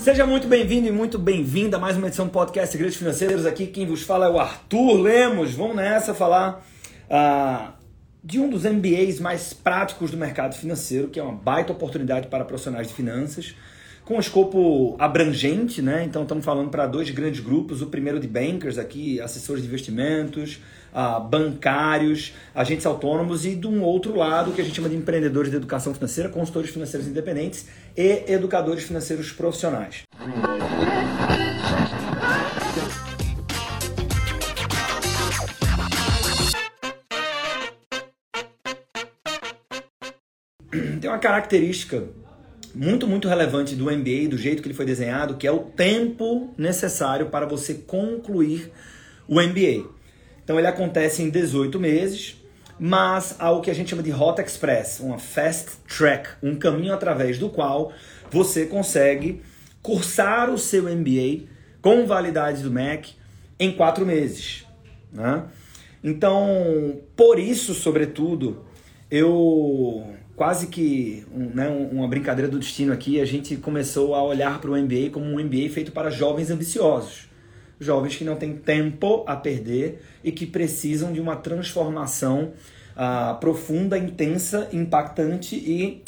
[0.00, 3.44] Seja muito bem-vindo e muito bem-vinda a mais uma edição do podcast Segredos Financeiros.
[3.44, 5.52] Aqui quem vos fala é o Arthur Lemos.
[5.52, 6.66] Vamos nessa falar
[7.10, 7.70] uh,
[8.24, 12.46] de um dos MBAs mais práticos do mercado financeiro, que é uma baita oportunidade para
[12.46, 13.54] profissionais de finanças,
[14.02, 16.02] com um escopo abrangente, né?
[16.02, 17.82] Então estamos falando para dois grandes grupos.
[17.82, 20.62] O primeiro de bankers aqui, assessores de investimentos,
[20.94, 25.50] uh, bancários, agentes autônomos e de um outro lado que a gente chama de empreendedores
[25.50, 30.02] de educação financeira, consultores financeiros independentes e educadores financeiros profissionais.
[41.00, 42.04] Tem uma característica
[42.74, 46.54] muito, muito relevante do MBA, do jeito que ele foi desenhado, que é o tempo
[46.56, 48.70] necessário para você concluir
[49.26, 49.99] o MBA.
[50.50, 52.34] Então ele acontece em 18 meses,
[52.76, 56.92] mas há o que a gente chama de Rota Express, uma fast track, um caminho
[56.92, 57.92] através do qual
[58.32, 59.42] você consegue
[59.80, 61.44] cursar o seu MBA
[61.80, 63.12] com validade do MEC
[63.60, 64.66] em quatro meses.
[65.12, 65.44] Né?
[66.02, 68.64] Então, por isso, sobretudo,
[69.08, 70.04] eu
[70.34, 74.68] quase que um, né, uma brincadeira do destino aqui, a gente começou a olhar para
[74.68, 77.29] o MBA como um MBA feito para jovens ambiciosos
[77.80, 82.52] jovens que não têm tempo a perder e que precisam de uma transformação
[82.94, 86.02] uh, profunda, intensa, impactante e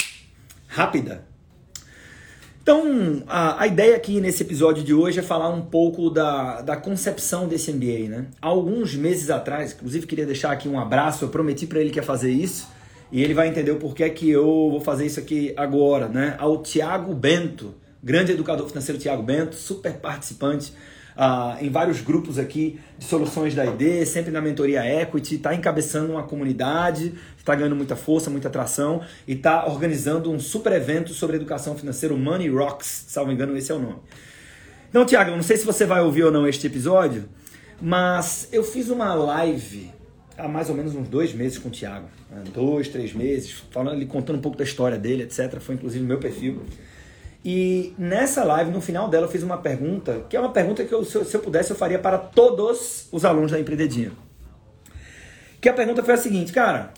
[0.67, 1.25] rápida.
[2.61, 6.77] Então, a, a, ideia aqui nesse episódio de hoje é falar um pouco da, da
[6.77, 8.07] concepção desse MBA.
[8.07, 8.27] Né?
[8.41, 12.03] Alguns meses atrás, inclusive queria deixar aqui um abraço, eu prometi para ele que ia
[12.03, 12.69] fazer isso,
[13.11, 16.07] e ele vai entender o porquê que eu vou fazer isso aqui agora.
[16.07, 16.37] Né?
[16.39, 20.71] Ao Tiago Bento, grande educador financeiro Tiago Bento, super participante
[21.15, 26.13] ah, em vários grupos aqui de soluções da ID, sempre na mentoria Equity, está encabeçando
[26.13, 31.35] uma comunidade, está ganhando muita força, muita atração e está organizando um super evento sobre
[31.35, 33.99] educação financeira, Money Rocks, salvo engano, esse é o nome.
[34.89, 37.25] Então, Tiago, não sei se você vai ouvir ou não este episódio,
[37.81, 39.91] mas eu fiz uma live
[40.37, 42.43] há mais ou menos uns dois meses com o Tiago, né?
[42.53, 45.59] dois, três meses, falando, ele contando um pouco da história dele, etc.
[45.59, 46.61] Foi inclusive no meu perfil.
[47.45, 50.93] E nessa live, no final dela, eu fiz uma pergunta, que é uma pergunta que
[50.93, 54.11] eu, se, eu, se eu pudesse, eu faria para todos os alunos da Empreendedinha.
[55.59, 56.93] Que a pergunta foi a seguinte, cara,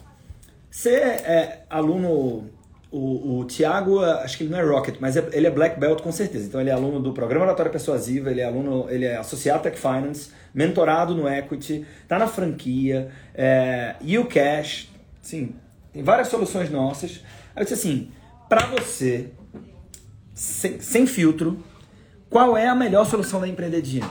[0.70, 2.50] você é aluno,
[2.92, 6.02] o, o Tiago, acho que ele não é Rocket, mas é, ele é Black Belt
[6.02, 6.46] com certeza.
[6.46, 9.78] Então ele é aluno do Programa Oratória Persuasiva, ele é aluno, ele é associado Tech
[9.80, 14.90] Finance, mentorado no Equity, tá na franquia, é, Ucash,
[15.22, 15.56] sim,
[15.92, 17.24] tem várias soluções nossas.
[17.56, 18.12] Aí eu disse assim,
[18.48, 19.32] para você
[20.36, 21.64] sem, sem filtro,
[22.30, 24.08] qual é a melhor solução da empreendedinha?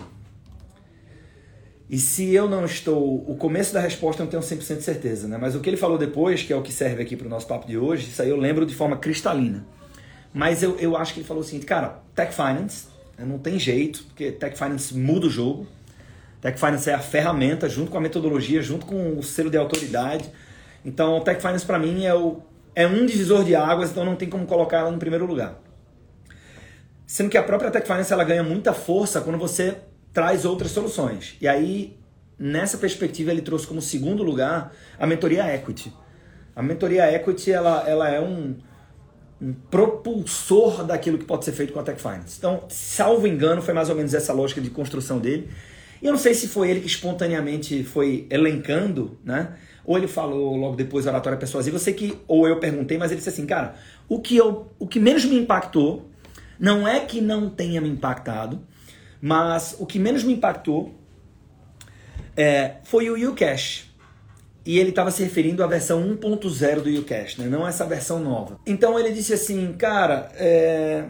[1.88, 3.30] E se eu não estou.
[3.30, 5.36] O começo da resposta eu não tenho 100% de certeza, né?
[5.38, 7.46] Mas o que ele falou depois, que é o que serve aqui para o nosso
[7.46, 9.66] papo de hoje, isso aí eu lembro de forma cristalina.
[10.32, 12.86] Mas eu, eu acho que ele falou o seguinte, cara, Tech Finance,
[13.16, 15.66] né, não tem jeito, porque Tech Finance muda o jogo.
[16.40, 20.30] Tech Finance é a ferramenta, junto com a metodologia, junto com o selo de autoridade.
[20.84, 22.40] Então, Tech Finance para mim é, o,
[22.74, 25.63] é um divisor de águas, então não tem como colocar ela no primeiro lugar.
[27.06, 29.78] Sendo que a própria Tech Finance ela ganha muita força quando você
[30.12, 31.36] traz outras soluções.
[31.40, 31.98] E aí,
[32.38, 35.92] nessa perspectiva, ele trouxe como segundo lugar a mentoria Equity.
[36.56, 38.56] A mentoria Equity ela, ela é um,
[39.42, 42.36] um propulsor daquilo que pode ser feito com a Tech Finance.
[42.38, 45.50] Então, salvo engano, foi mais ou menos essa lógica de construção dele.
[46.00, 49.54] E eu não sei se foi ele que espontaneamente foi elencando, né?
[49.84, 51.76] Ou ele falou logo depois oratória persuasiva.
[51.76, 53.74] Eu sei que, ou eu perguntei, mas ele disse assim, cara,
[54.08, 56.10] o que, eu, o que menos me impactou
[56.58, 58.60] não é que não tenha me impactado,
[59.20, 60.94] mas o que menos me impactou
[62.36, 63.90] é, foi o Ucash.
[64.66, 67.46] E ele estava se referindo à versão 1.0 do Ucash, né?
[67.46, 68.58] não essa versão nova.
[68.66, 71.04] Então ele disse assim, cara, é...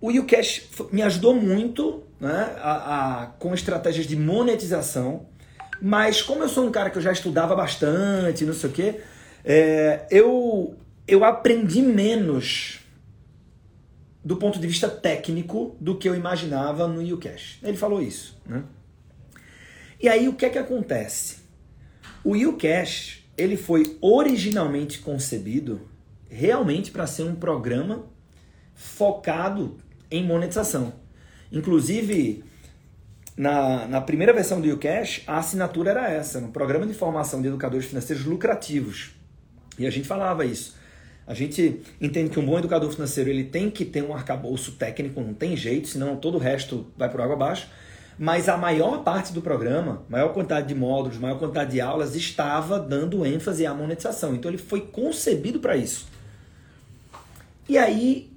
[0.00, 5.26] o Ucash me ajudou muito né, a, a, com estratégias de monetização,
[5.80, 9.00] mas como eu sou um cara que eu já estudava bastante, não sei o quê,
[9.44, 10.76] é, eu,
[11.08, 12.81] eu aprendi menos
[14.24, 17.58] do ponto de vista técnico do que eu imaginava no Ucash.
[17.62, 18.62] Ele falou isso, né?
[20.00, 21.38] E aí o que é que acontece?
[22.24, 25.88] O Ucash, ele foi originalmente concebido
[26.28, 28.06] realmente para ser um programa
[28.74, 29.78] focado
[30.10, 30.94] em monetização.
[31.50, 32.44] Inclusive,
[33.36, 37.48] na, na primeira versão do Ucash, a assinatura era essa, um programa de formação de
[37.48, 39.12] educadores financeiros lucrativos.
[39.78, 40.76] E a gente falava isso.
[41.26, 45.20] A gente entende que um bom educador financeiro ele tem que ter um arcabouço técnico,
[45.20, 47.68] não tem jeito, senão todo o resto vai por água abaixo.
[48.18, 52.78] Mas a maior parte do programa, maior quantidade de módulos, maior quantidade de aulas, estava
[52.78, 54.34] dando ênfase à monetização.
[54.34, 56.06] Então ele foi concebido para isso.
[57.68, 58.30] E aí,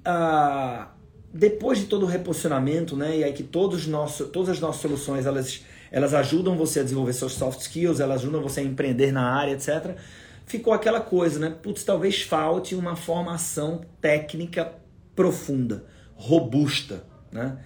[1.32, 5.26] depois de todo o reposicionamento, né, e aí que todos nosso, todas as nossas soluções
[5.26, 9.22] elas, elas ajudam você a desenvolver seus soft skills, elas ajudam você a empreender na
[9.22, 9.96] área, etc.
[10.46, 11.50] Ficou aquela coisa, né?
[11.50, 14.72] Putz, talvez falte uma formação técnica
[15.14, 15.84] profunda,
[16.14, 17.58] robusta, né?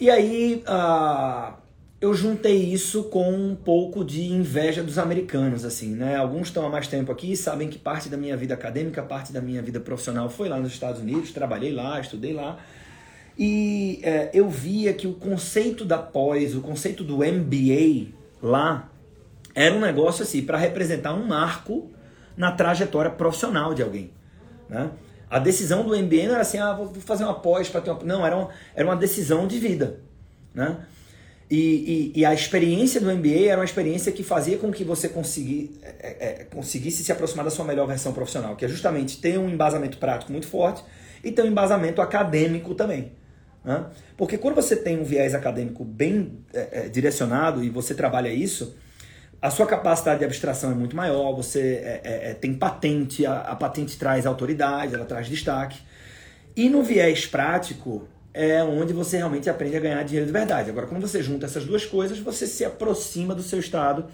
[0.00, 1.54] E aí, uh,
[2.00, 6.16] eu juntei isso com um pouco de inveja dos americanos, assim, né?
[6.16, 9.32] Alguns estão há mais tempo aqui e sabem que parte da minha vida acadêmica, parte
[9.32, 12.58] da minha vida profissional foi lá nos Estados Unidos, trabalhei lá, estudei lá.
[13.38, 18.12] E é, eu via que o conceito da pós, o conceito do MBA
[18.42, 18.90] lá,
[19.54, 21.90] era um negócio assim, para representar um marco
[22.36, 24.10] na trajetória profissional de alguém,
[24.68, 24.90] né?
[25.30, 28.04] A decisão do MBA não era assim, ah, vou fazer uma pós para ter uma...
[28.04, 30.00] Não, era uma, era uma decisão de vida,
[30.54, 30.76] né?
[31.50, 35.08] E, e, e, a experiência do MBA era uma experiência que fazia com que você
[35.08, 39.18] consegui, é, é, é, conseguisse se aproximar da sua melhor versão profissional, que é justamente
[39.20, 40.82] ter um embasamento prático muito forte
[41.22, 43.12] e ter um embasamento acadêmico também.
[43.62, 43.84] Né?
[44.16, 48.74] Porque quando você tem um viés acadêmico bem é, é, direcionado e você trabalha isso,
[49.44, 53.98] a sua capacidade de abstração é muito maior, você é, tem patente, a, a patente
[53.98, 55.78] traz autoridade, ela traz destaque.
[56.56, 60.70] E no viés prático, é onde você realmente aprende a ganhar dinheiro de verdade.
[60.70, 64.06] Agora, quando você junta essas duas coisas, você se aproxima do seu estado,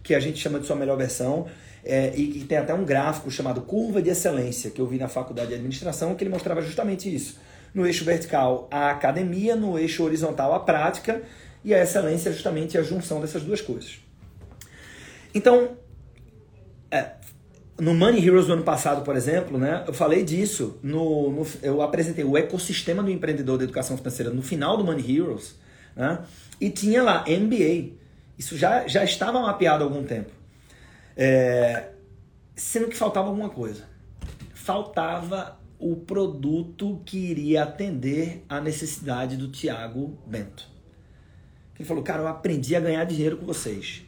[0.00, 1.48] que a gente chama de sua melhor versão,
[1.84, 5.08] é, e que tem até um gráfico chamado curva de excelência, que eu vi na
[5.08, 7.36] faculdade de administração, que ele mostrava justamente isso.
[7.74, 11.20] No eixo vertical, a academia, no eixo horizontal, a prática,
[11.64, 14.06] e a excelência é justamente a junção dessas duas coisas.
[15.38, 15.76] Então,
[16.90, 17.12] é,
[17.78, 20.80] no Money Heroes do ano passado, por exemplo, né, eu falei disso.
[20.82, 25.16] No, no, eu apresentei o ecossistema do empreendedor da educação financeira no final do Money
[25.16, 25.54] Heroes.
[25.94, 26.18] Né,
[26.60, 27.92] e tinha lá MBA.
[28.36, 30.32] Isso já, já estava mapeado há algum tempo.
[31.16, 31.90] É,
[32.56, 33.84] sendo que faltava alguma coisa.
[34.52, 40.68] Faltava o produto que iria atender a necessidade do Tiago Bento.
[41.78, 44.07] Ele falou, cara, eu aprendi a ganhar dinheiro com vocês.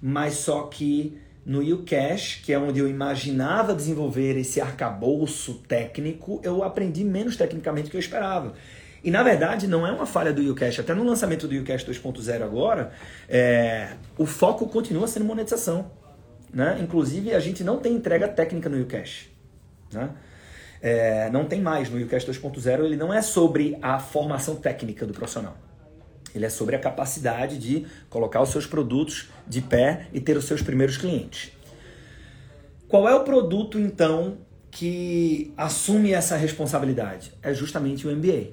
[0.00, 6.62] Mas só que no UCash, que é onde eu imaginava desenvolver esse arcabouço técnico, eu
[6.62, 8.54] aprendi menos tecnicamente do que eu esperava.
[9.02, 10.80] E na verdade não é uma falha do UCash.
[10.80, 12.92] Até no lançamento do UCash 2.0 agora,
[13.28, 15.90] é, o foco continua sendo monetização.
[16.52, 16.78] Né?
[16.82, 19.30] Inclusive a gente não tem entrega técnica no UCash.
[19.92, 20.10] Né?
[20.82, 25.12] É, não tem mais no UCash 2.0, ele não é sobre a formação técnica do
[25.12, 25.56] profissional.
[26.34, 30.44] Ele é sobre a capacidade de colocar os seus produtos de pé e ter os
[30.44, 31.52] seus primeiros clientes.
[32.88, 34.38] Qual é o produto, então,
[34.70, 37.32] que assume essa responsabilidade?
[37.42, 38.52] É justamente o MBA.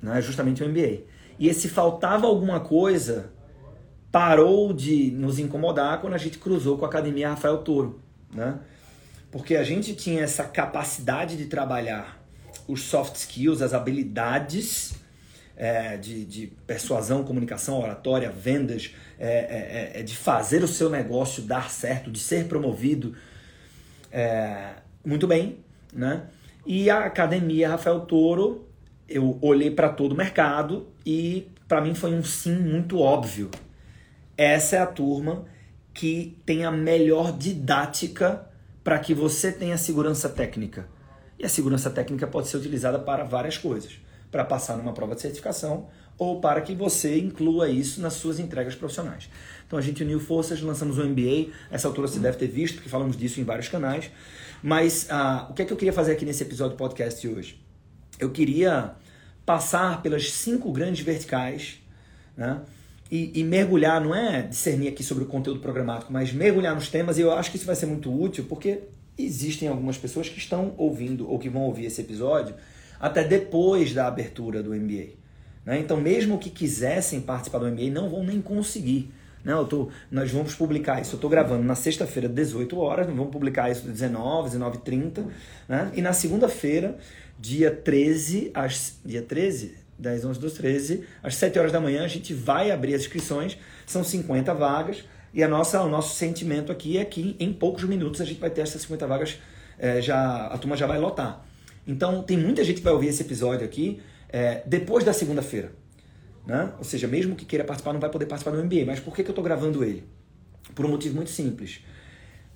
[0.00, 1.02] Não é justamente o MBA.
[1.38, 3.30] E se faltava alguma coisa,
[4.10, 8.00] parou de nos incomodar quando a gente cruzou com a Academia Rafael Toro.
[8.32, 8.58] Né?
[9.30, 12.20] Porque a gente tinha essa capacidade de trabalhar
[12.66, 14.97] os soft skills, as habilidades
[15.58, 20.88] é, de, de, persuasão, comunicação, oratória, vendas, é, é, é, é, de fazer o seu
[20.88, 23.14] negócio dar certo, de ser promovido.
[25.04, 25.58] Muito bem,
[25.92, 26.28] né?
[26.64, 28.68] E a academia Rafael Toro,
[29.08, 33.50] eu olhei para todo o mercado e para mim foi um sim muito óbvio.
[34.36, 35.46] Essa é a turma
[35.92, 38.46] que tem a melhor didática
[38.84, 40.86] para que você tenha segurança técnica.
[41.38, 43.98] E a segurança técnica pode ser utilizada para várias coisas
[44.30, 48.74] para passar numa prova de certificação ou para que você inclua isso nas suas entregas
[48.74, 49.30] profissionais.
[49.66, 51.52] Então a gente uniu forças, lançamos o MBA.
[51.70, 54.10] Essa altura você deve ter visto, porque falamos disso em vários canais.
[54.62, 57.32] Mas ah, o que é que eu queria fazer aqui nesse episódio do podcast de
[57.32, 57.62] hoje?
[58.18, 58.96] Eu queria
[59.46, 61.78] passar pelas cinco grandes verticais,
[62.36, 62.60] né?
[63.10, 67.16] E, e, mergulhar, não é discernir aqui sobre o conteúdo programático, mas mergulhar nos temas,
[67.16, 68.80] e eu acho que isso vai ser muito útil, porque
[69.16, 72.54] existem algumas pessoas que estão ouvindo ou que vão ouvir esse episódio
[73.00, 75.18] até depois da abertura do MBA.
[75.64, 75.78] Né?
[75.80, 79.12] Então, mesmo que quisessem participar do MBA, não vão nem conseguir.
[79.44, 79.52] Né?
[79.52, 81.12] Eu tô, nós vamos publicar isso.
[81.12, 85.26] Eu estou gravando na sexta-feira, 18 horas, vamos publicar isso 19, 19 30
[85.68, 85.90] né?
[85.94, 86.96] E na segunda-feira,
[87.38, 92.08] dia 13, às, dia 13, 10, 11, 12, 13, às 7 horas da manhã, a
[92.08, 93.58] gente vai abrir as inscrições.
[93.86, 95.04] São 50 vagas.
[95.34, 98.48] E a nossa, o nosso sentimento aqui é que em poucos minutos a gente vai
[98.48, 99.38] ter essas 50 vagas,
[99.78, 101.44] é, já, a turma já vai lotar.
[101.88, 105.72] Então, tem muita gente que vai ouvir esse episódio aqui é, depois da segunda-feira.
[106.46, 106.70] Né?
[106.76, 108.84] Ou seja, mesmo que queira participar, não vai poder participar do MBA.
[108.86, 110.04] Mas por que, que eu estou gravando ele?
[110.74, 111.80] Por um motivo muito simples.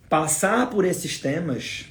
[0.09, 1.87] Passar por esses temas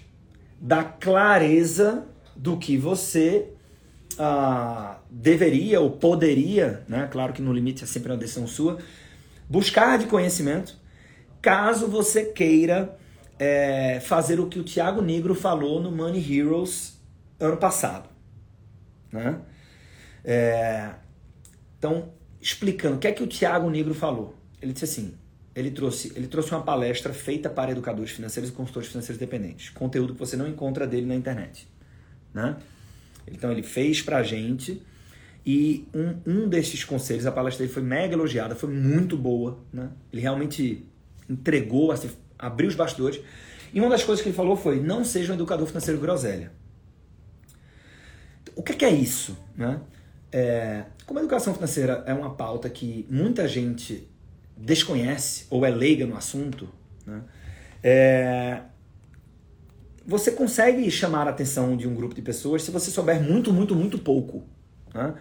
[0.60, 2.06] dá clareza
[2.36, 3.48] do que você
[4.20, 7.08] ah, deveria ou poderia, né?
[7.12, 8.78] claro que no limite é sempre uma decisão sua,
[9.50, 10.76] buscar de conhecimento,
[11.42, 12.96] caso você queira
[13.40, 16.91] é, fazer o que o Tiago Negro falou no Money Heroes
[17.42, 18.10] ano passado.
[19.12, 19.40] Né?
[20.24, 20.92] É,
[21.78, 24.36] então, explicando, o que é que o Tiago Negro falou?
[24.62, 25.14] Ele disse assim,
[25.56, 29.70] ele trouxe, ele trouxe uma palestra feita para educadores financeiros e consultores financeiros dependentes.
[29.70, 31.68] Conteúdo que você não encontra dele na internet.
[32.34, 32.56] Né?
[33.28, 34.82] Então ele fez pra gente
[35.46, 39.60] e um, um desses conselhos, a palestra dele foi mega elogiada, foi muito boa.
[39.74, 39.90] Né?
[40.14, 40.86] Ele realmente
[41.30, 43.20] entregou, assim, abriu os bastidores.
[43.74, 46.52] E uma das coisas que ele falou foi: não seja um educador financeiro groselha.
[48.56, 49.38] O que é isso?
[49.56, 49.80] Né?
[50.32, 54.08] É, como a educação financeira é uma pauta que muita gente
[54.56, 56.70] desconhece ou é leiga no assunto,
[57.06, 57.22] né?
[57.84, 58.62] é,
[60.06, 63.76] você consegue chamar a atenção de um grupo de pessoas se você souber muito, muito,
[63.76, 64.44] muito pouco.
[64.94, 65.14] Né?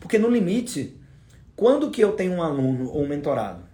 [0.00, 0.96] Porque no limite,
[1.56, 3.64] quando que eu tenho um aluno ou um mentorado?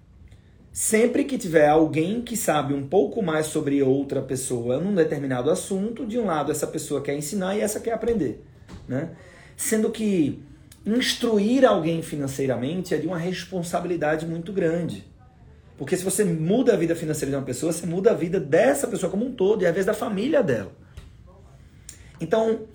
[0.72, 6.06] Sempre que tiver alguém que sabe um pouco mais sobre outra pessoa num determinado assunto,
[6.06, 8.44] de um lado essa pessoa quer ensinar e essa quer aprender.
[8.88, 9.10] Né?
[9.56, 10.42] Sendo que
[10.84, 15.06] instruir alguém financeiramente é de uma responsabilidade muito grande.
[15.76, 18.86] Porque se você muda a vida financeira de uma pessoa, você muda a vida dessa
[18.86, 20.72] pessoa como um todo e às vezes da família dela.
[22.20, 22.66] Então,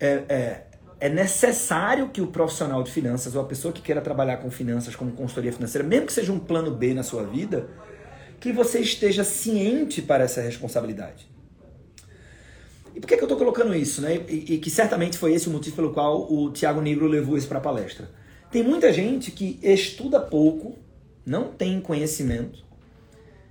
[0.00, 0.66] é, é,
[0.98, 4.96] é necessário que o profissional de finanças ou a pessoa que queira trabalhar com finanças
[4.96, 7.68] como consultoria financeira, mesmo que seja um plano B na sua vida,
[8.40, 11.29] que você esteja ciente para essa responsabilidade.
[12.94, 14.00] E por que, que eu estou colocando isso?
[14.00, 14.20] Né?
[14.28, 17.48] E, e, que certamente foi esse o motivo pelo qual o Tiago Negro levou isso
[17.48, 18.10] para a palestra.
[18.50, 20.76] Tem muita gente que estuda pouco,
[21.24, 22.64] não tem conhecimento,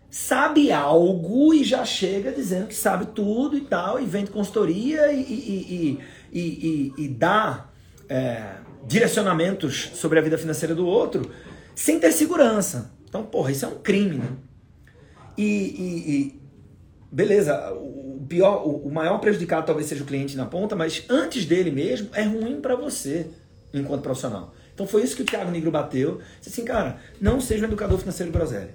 [0.10, 5.22] sabe algo e já chega dizendo que sabe tudo e tal, e vende consultoria e,
[5.22, 6.00] e,
[6.34, 7.70] e, e dá
[8.10, 8.56] é,
[8.86, 11.30] direcionamentos sobre a vida financeira do outro
[11.76, 12.92] sem ter segurança.
[13.08, 14.30] Então, porra, isso é um crime, né?
[15.38, 16.39] E,
[17.12, 21.72] beleza, o pior, o maior prejudicado talvez seja o cliente na ponta, mas antes dele
[21.72, 23.28] mesmo é ruim para você
[23.74, 24.54] enquanto profissional.
[24.74, 26.22] Então foi isso que o Thiago Negro bateu.
[26.40, 28.74] Disse assim, cara, não seja um educador financeiro groselha.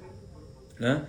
[0.78, 1.02] Né?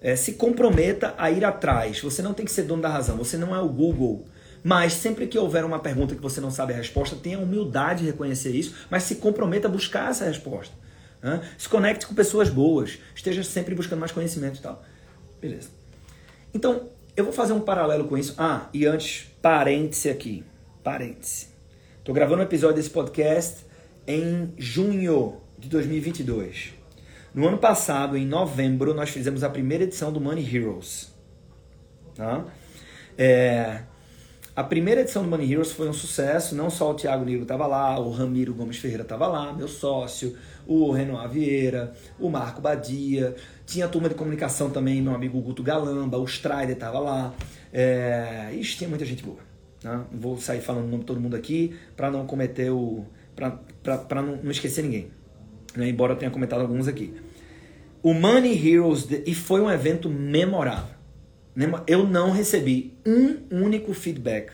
[0.00, 2.00] É, se comprometa a ir atrás.
[2.00, 3.16] Você não tem que ser dono da razão.
[3.16, 4.26] Você não é o Google.
[4.64, 8.06] Mas sempre que houver uma pergunta que você não sabe a resposta, tenha humildade de
[8.06, 10.74] reconhecer isso, mas se comprometa a buscar essa resposta.
[11.22, 11.40] Né?
[11.56, 12.98] Se conecte com pessoas boas.
[13.14, 14.82] Esteja sempre buscando mais conhecimento e tal.
[15.40, 15.68] Beleza.
[16.52, 18.34] Então, eu vou fazer um paralelo com isso.
[18.38, 20.44] Ah, e antes, parêntese aqui.
[20.82, 21.48] Parêntese.
[21.98, 23.64] Estou gravando um episódio desse podcast
[24.06, 26.74] em junho de 2022.
[27.34, 31.14] No ano passado, em novembro, nós fizemos a primeira edição do Money Heroes.
[32.14, 32.44] Tá?
[33.16, 33.82] É,
[34.54, 37.66] a primeira edição do Money Heroes foi um sucesso, não só o Thiago Negro estava
[37.66, 43.34] lá, o Ramiro Gomes Ferreira estava lá, meu sócio, o Renoir Vieira, o Marco Badia,
[43.64, 47.34] tinha a turma de comunicação também, meu amigo Guto Galamba, o Strider estava lá,
[47.72, 48.50] é...
[48.62, 49.38] Tinha muita gente boa.
[49.82, 50.04] Né?
[50.12, 53.04] Vou sair falando o nome de todo mundo aqui para não cometer o
[53.36, 55.10] para não, não, esquecer ninguém.
[55.74, 55.88] Né?
[55.88, 57.14] Embora eu tenha comentado alguns aqui.
[58.02, 60.99] O Money Heroes, e foi um evento memorável.
[61.86, 64.52] Eu não recebi um único feedback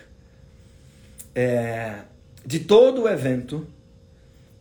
[1.34, 2.00] é,
[2.44, 3.66] de todo o evento,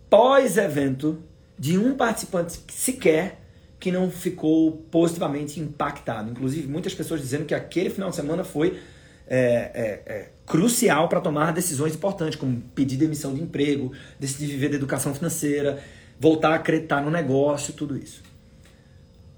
[0.09, 1.23] pós-evento,
[1.57, 3.39] de um participante sequer
[3.79, 6.31] que não ficou positivamente impactado.
[6.31, 8.79] Inclusive, muitas pessoas dizendo que aquele final de semana foi
[9.27, 14.69] é, é, é, crucial para tomar decisões importantes, como pedir demissão de emprego, decidir viver
[14.69, 15.81] da educação financeira,
[16.19, 18.21] voltar a acreditar no negócio, tudo isso.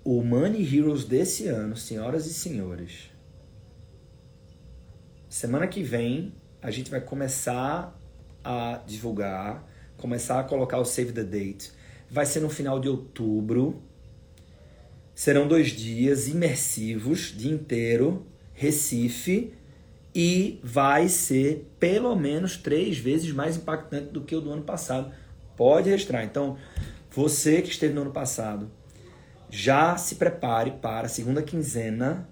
[0.09, 3.11] O Money Heroes desse ano, senhoras e senhores,
[5.27, 7.93] semana que vem a gente vai começar
[8.41, 11.73] a divulgar, começar a colocar o save the date.
[12.09, 13.83] Vai ser no final de outubro.
[15.13, 19.53] Serão dois dias imersivos, dia inteiro, Recife,
[20.15, 25.11] e vai ser pelo menos três vezes mais impactante do que o do ano passado.
[25.57, 26.23] Pode registrar.
[26.23, 26.57] Então,
[27.11, 28.71] você que esteve no ano passado,
[29.49, 32.27] já se prepare para a segunda quinzena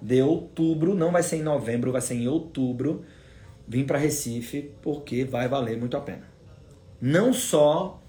[0.00, 0.94] de outubro.
[0.94, 3.04] Não vai ser em novembro, vai ser em outubro.
[3.66, 6.22] Vim para Recife porque vai valer muito a pena.
[7.00, 8.00] Não só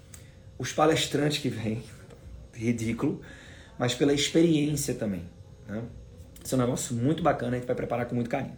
[0.58, 1.82] os palestrantes que vêm,
[2.54, 3.20] ridículo,
[3.78, 5.24] mas pela experiência também.
[5.66, 5.82] Né?
[6.44, 8.56] Isso é um negócio muito bacana, a gente vai preparar com muito carinho.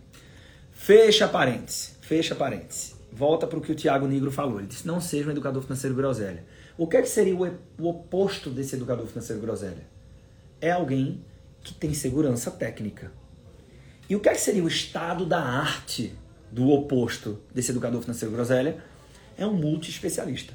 [0.73, 2.95] Fecha parênteses, fecha parênteses.
[3.13, 4.59] Volta para o que o Tiago Negro falou.
[4.59, 6.45] Ele disse: não seja um educador financeiro groselha.
[6.81, 9.87] O que, é que seria o, oposto desse educador financeiro groselha?
[10.63, 11.23] É alguém
[11.63, 13.13] que tem segurança técnica.
[14.09, 16.15] E o que, é que seria o estado da arte
[16.51, 18.79] do oposto desse educador financeiro groselha?
[19.37, 20.55] É um multi-especialista.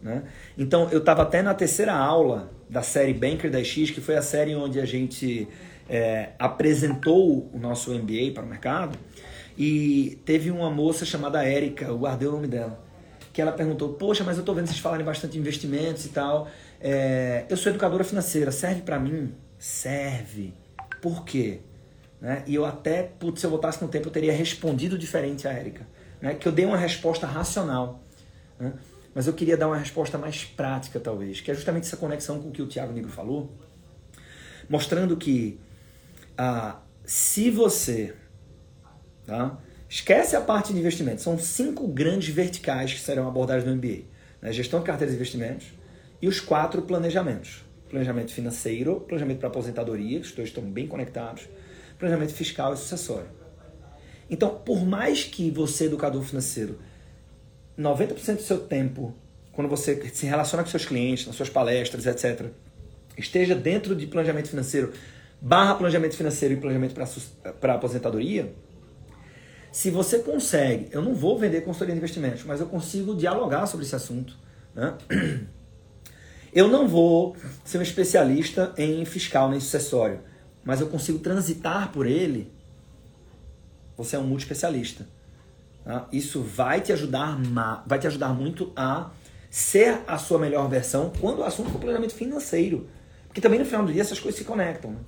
[0.00, 0.22] Né?
[0.56, 4.22] Então, eu estava até na terceira aula da série Banker da X, que foi a
[4.22, 5.48] série onde a gente
[5.88, 8.96] é, apresentou o nosso MBA para o mercado.
[9.58, 12.85] E teve uma moça chamada Érica, eu guardei o nome dela,
[13.36, 16.48] que ela perguntou: Poxa, mas eu tô vendo vocês falarem bastante de investimentos e tal.
[16.80, 19.34] É, eu sou educadora financeira, serve para mim?
[19.58, 20.54] Serve.
[21.02, 21.60] Por quê?
[22.18, 22.42] Né?
[22.46, 25.86] E eu até, putz, se eu voltasse no tempo, eu teria respondido diferente a Érica.
[26.18, 26.34] Né?
[26.34, 28.02] Que eu dei uma resposta racional.
[28.58, 28.72] Né?
[29.14, 32.48] Mas eu queria dar uma resposta mais prática, talvez, que é justamente essa conexão com
[32.48, 33.54] o que o Tiago Negro falou,
[34.66, 35.60] mostrando que
[36.38, 38.14] ah, se você
[39.26, 44.04] tá, esquece a parte de investimento, são cinco grandes verticais que serão abordados no MBA:
[44.42, 44.52] né?
[44.52, 45.66] gestão de carteiras de investimentos
[46.20, 51.48] e os quatro planejamentos: planejamento financeiro, planejamento para aposentadoria, os dois estão bem conectados,
[51.98, 53.28] planejamento fiscal e sucessório.
[54.28, 56.78] Então, por mais que você, educador financeiro,
[57.78, 59.14] 90% do seu tempo,
[59.52, 62.46] quando você se relaciona com seus clientes, nas suas palestras, etc.,
[63.16, 64.92] esteja dentro de planejamento financeiro,
[65.40, 66.94] barra planejamento financeiro e planejamento
[67.60, 68.52] para aposentadoria,
[69.76, 73.84] se você consegue, eu não vou vender consultoria de investimentos, mas eu consigo dialogar sobre
[73.84, 74.34] esse assunto.
[74.74, 74.96] Né?
[76.50, 80.20] Eu não vou ser um especialista em fiscal nem sucessório,
[80.64, 82.50] mas eu consigo transitar por ele.
[83.98, 85.06] Você é um multi-especialista.
[85.84, 86.08] Tá?
[86.10, 87.38] Isso vai te ajudar,
[87.86, 89.10] vai te ajudar muito a
[89.50, 92.88] ser a sua melhor versão quando o assunto for planejamento financeiro.
[93.26, 94.92] Porque também no final do dia essas coisas se conectam.
[94.92, 94.98] Né?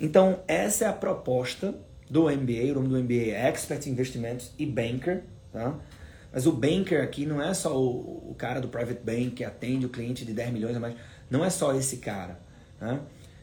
[0.00, 1.74] Então, essa é a proposta
[2.08, 2.70] do MBA.
[2.72, 5.22] O nome do MBA é Expert Investimentos e Banker.
[5.52, 5.74] Tá?
[6.32, 9.86] Mas o banker aqui não é só o, o, cara do private bank que atende
[9.86, 10.94] o cliente de 10 milhões a mais.
[11.30, 12.38] Não é só esse cara.
[12.80, 13.00] Né?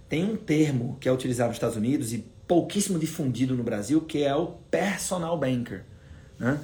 [0.08, 4.24] Tem um termo que é utilizado nos Estados Unidos e pouquíssimo difundido no Brasil, que
[4.24, 5.86] é o personal banker.
[6.38, 6.60] Né?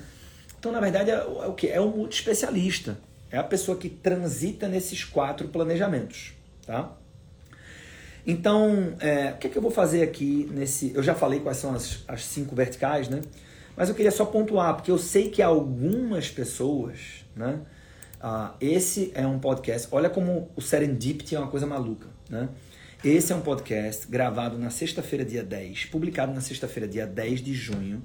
[0.60, 1.68] Então, na verdade, é, é o que?
[1.68, 2.98] É um multi-especialista.
[3.32, 6.34] É a pessoa que transita nesses quatro planejamentos.
[6.66, 6.96] Tá?
[8.26, 10.92] Então, é, o que, é que eu vou fazer aqui nesse.
[10.94, 13.22] Eu já falei quais são as, as cinco verticais, né?
[13.76, 17.60] Mas eu queria só pontuar, porque eu sei que algumas pessoas, né?
[18.22, 19.88] Ah, esse é um podcast.
[19.92, 22.50] Olha como o Serendipity é uma coisa maluca, né?
[23.04, 27.54] Esse é um podcast gravado na sexta-feira, dia 10, publicado na sexta-feira, dia 10 de
[27.54, 28.04] junho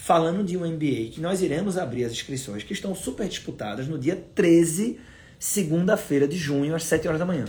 [0.00, 3.98] falando de um MBA que nós iremos abrir as inscrições que estão super disputadas no
[3.98, 4.98] dia 13,
[5.38, 7.44] segunda-feira de junho, às 7 horas da manhã.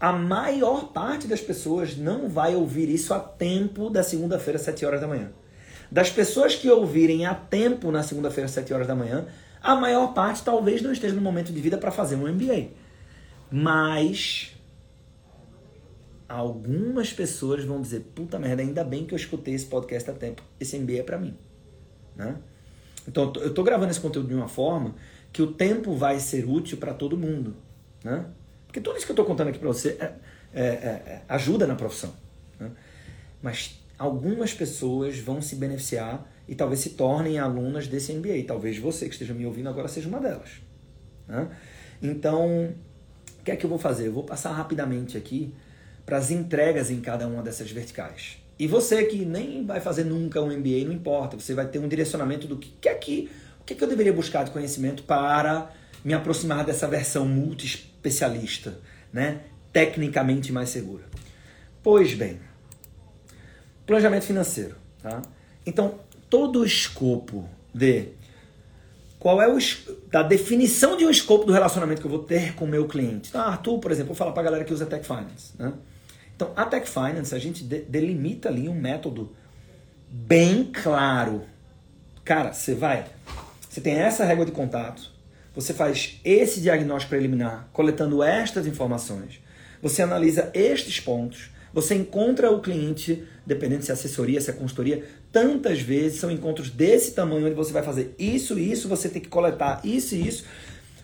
[0.00, 4.84] A maior parte das pessoas não vai ouvir isso a tempo da segunda-feira, às 7
[4.84, 5.30] horas da manhã.
[5.90, 9.26] Das pessoas que ouvirem a tempo na segunda-feira, às 7 horas da manhã,
[9.62, 12.68] a maior parte talvez não esteja no momento de vida para fazer um MBA.
[13.50, 14.52] Mas
[16.28, 20.42] algumas pessoas vão dizer: puta merda, ainda bem que eu escutei esse podcast a tempo.
[20.58, 21.36] Esse MBA é para mim.
[22.16, 22.36] Né?
[23.06, 24.94] Então, eu estou gravando esse conteúdo de uma forma
[25.32, 27.54] que o tempo vai ser útil para todo mundo.
[28.02, 28.24] Né?
[28.74, 30.12] Porque tudo isso que eu estou contando aqui para você é,
[30.52, 32.12] é, é, é, ajuda na profissão.
[32.58, 32.72] Né?
[33.40, 38.42] Mas algumas pessoas vão se beneficiar e talvez se tornem alunas desse MBA.
[38.48, 40.60] Talvez você que esteja me ouvindo agora seja uma delas.
[41.28, 41.48] Né?
[42.02, 42.74] Então,
[43.38, 44.08] o que é que eu vou fazer?
[44.08, 45.54] Eu vou passar rapidamente aqui
[46.04, 48.38] para as entregas em cada uma dessas verticais.
[48.58, 51.86] E você que nem vai fazer nunca um MBA, não importa, você vai ter um
[51.86, 55.70] direcionamento do que, é que, o que, é que eu deveria buscar de conhecimento para
[56.04, 57.24] me aproximar dessa versão
[58.04, 58.78] multi-especialista,
[59.12, 59.40] né?
[59.72, 61.04] tecnicamente mais segura.
[61.82, 62.38] Pois bem,
[63.86, 64.76] planejamento financeiro.
[65.02, 65.22] Tá?
[65.66, 68.08] Então, todo o escopo de
[69.18, 69.58] qual é o
[70.10, 73.30] da definição de um escopo do relacionamento que eu vou ter com o meu cliente.
[73.30, 75.52] Então, Arthur, por exemplo, vou falar para a galera que usa Tech Finance.
[75.58, 75.72] Né?
[76.36, 79.34] Então, a Tech Finance, a gente delimita ali um método
[80.08, 81.42] bem claro.
[82.24, 83.06] Cara, você vai,
[83.68, 85.13] você tem essa régua de contato,
[85.54, 89.40] você faz esse diagnóstico preliminar, coletando estas informações,
[89.80, 95.04] você analisa estes pontos, você encontra o cliente, dependendo se é assessoria, se é consultoria,
[95.32, 99.28] tantas vezes são encontros desse tamanho onde você vai fazer isso isso, você tem que
[99.28, 100.44] coletar isso e isso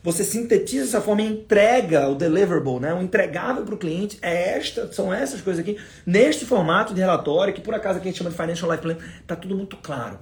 [0.03, 2.95] você sintetiza essa forma e entrega o deliverable, né?
[2.95, 4.19] o entregável para o cliente.
[4.23, 8.11] É esta, são essas coisas aqui, neste formato de relatório, que por acaso aqui a
[8.11, 10.19] gente chama de Financial Life Plan, está tudo muito claro.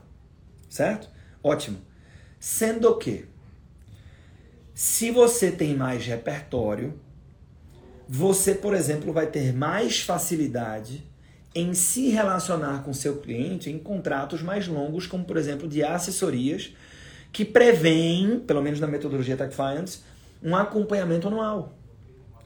[0.68, 1.08] Certo?
[1.42, 1.78] Ótimo.
[2.40, 3.26] Sendo que,
[4.78, 6.94] se você tem mais repertório,
[8.08, 11.04] você, por exemplo, vai ter mais facilidade
[11.52, 16.76] em se relacionar com seu cliente em contratos mais longos, como por exemplo de assessorias
[17.32, 20.02] que prevêem, pelo menos na metodologia Tech Finance,
[20.40, 21.76] um acompanhamento anual.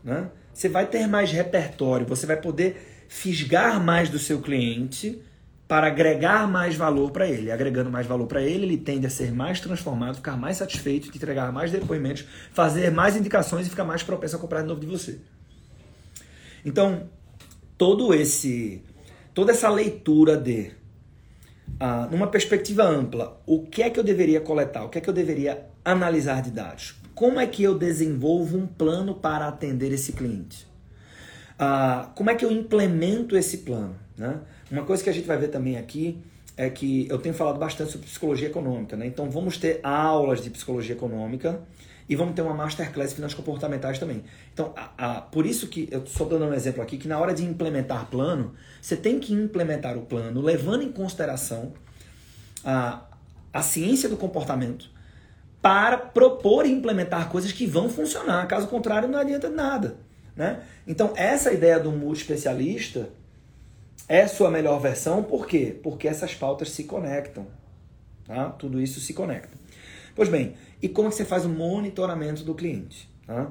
[0.02, 0.30] Né?
[0.54, 5.20] Você vai ter mais repertório, você vai poder fisgar mais do seu cliente
[5.72, 7.50] para agregar mais valor para ele.
[7.50, 11.16] Agregando mais valor para ele, ele tende a ser mais transformado, ficar mais satisfeito, de
[11.16, 14.86] entregar mais depoimentos, fazer mais indicações e ficar mais propenso a comprar de novo de
[14.86, 15.18] você.
[16.62, 17.08] Então,
[17.78, 18.84] todo esse
[19.32, 20.72] toda essa leitura de
[21.80, 24.84] ah, numa perspectiva ampla, o que é que eu deveria coletar?
[24.84, 26.96] O que é que eu deveria analisar de dados?
[27.14, 30.70] Como é que eu desenvolvo um plano para atender esse cliente?
[32.14, 33.94] Como é que eu implemento esse plano?
[34.16, 34.38] Né?
[34.70, 36.18] Uma coisa que a gente vai ver também aqui
[36.56, 39.06] é que eu tenho falado bastante sobre psicologia econômica, né?
[39.06, 41.60] Então vamos ter aulas de psicologia econômica
[42.08, 44.22] e vamos ter uma masterclass de finanças comportamentais também.
[44.52, 47.32] Então, a, a, por isso que eu estou dando um exemplo aqui que na hora
[47.32, 51.72] de implementar plano, você tem que implementar o plano levando em consideração
[52.64, 53.02] a,
[53.52, 54.90] a ciência do comportamento
[55.60, 58.46] para propor e implementar coisas que vão funcionar.
[58.46, 59.96] Caso contrário, não adianta nada.
[60.34, 60.62] Né?
[60.86, 63.10] Então, essa ideia do multi-especialista
[64.08, 65.78] é sua melhor versão, por quê?
[65.82, 67.46] Porque essas pautas se conectam.
[68.26, 68.50] Tá?
[68.50, 69.56] Tudo isso se conecta.
[70.14, 73.08] Pois bem, e como que você faz o monitoramento do cliente?
[73.26, 73.50] Tá?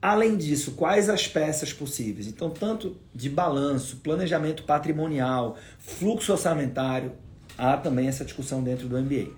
[0.00, 2.26] Além disso, quais as peças possíveis?
[2.26, 7.12] Então, tanto de balanço, planejamento patrimonial, fluxo orçamentário,
[7.56, 9.32] há também essa discussão dentro do MBA.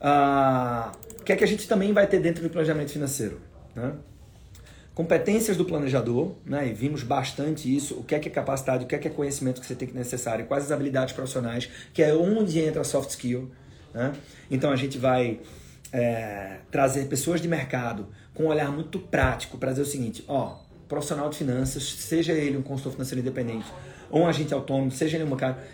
[0.00, 3.40] Ah, o que é que a gente também vai ter dentro do planejamento financeiro?
[3.74, 3.94] Né?
[5.00, 6.68] Competências do planejador, né?
[6.68, 9.10] e vimos bastante isso, o que é que é capacidade, o que é que é
[9.10, 12.84] conhecimento que você tem que necessário, quais as habilidades profissionais, que é onde entra a
[12.84, 13.50] soft skill.
[13.94, 14.12] Né?
[14.50, 15.40] Então a gente vai
[15.90, 20.58] é, trazer pessoas de mercado com um olhar muito prático para dizer o seguinte, ó,
[20.86, 23.72] profissional de finanças, seja ele um consultor financeiro independente
[24.10, 25.66] ou um agente autônomo, seja ele um cara,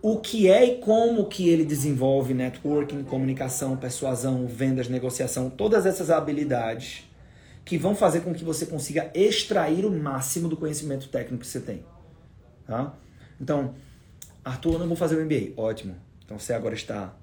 [0.00, 6.08] o que é e como que ele desenvolve networking, comunicação, persuasão, vendas, negociação, todas essas
[6.08, 7.04] habilidades
[7.64, 11.60] que vão fazer com que você consiga extrair o máximo do conhecimento técnico que você
[11.60, 11.84] tem.
[12.66, 12.94] Tá?
[13.40, 13.74] Então,
[14.44, 15.52] Arthur, eu não vou fazer o MBA.
[15.56, 15.96] Ótimo.
[16.24, 17.14] Então você agora está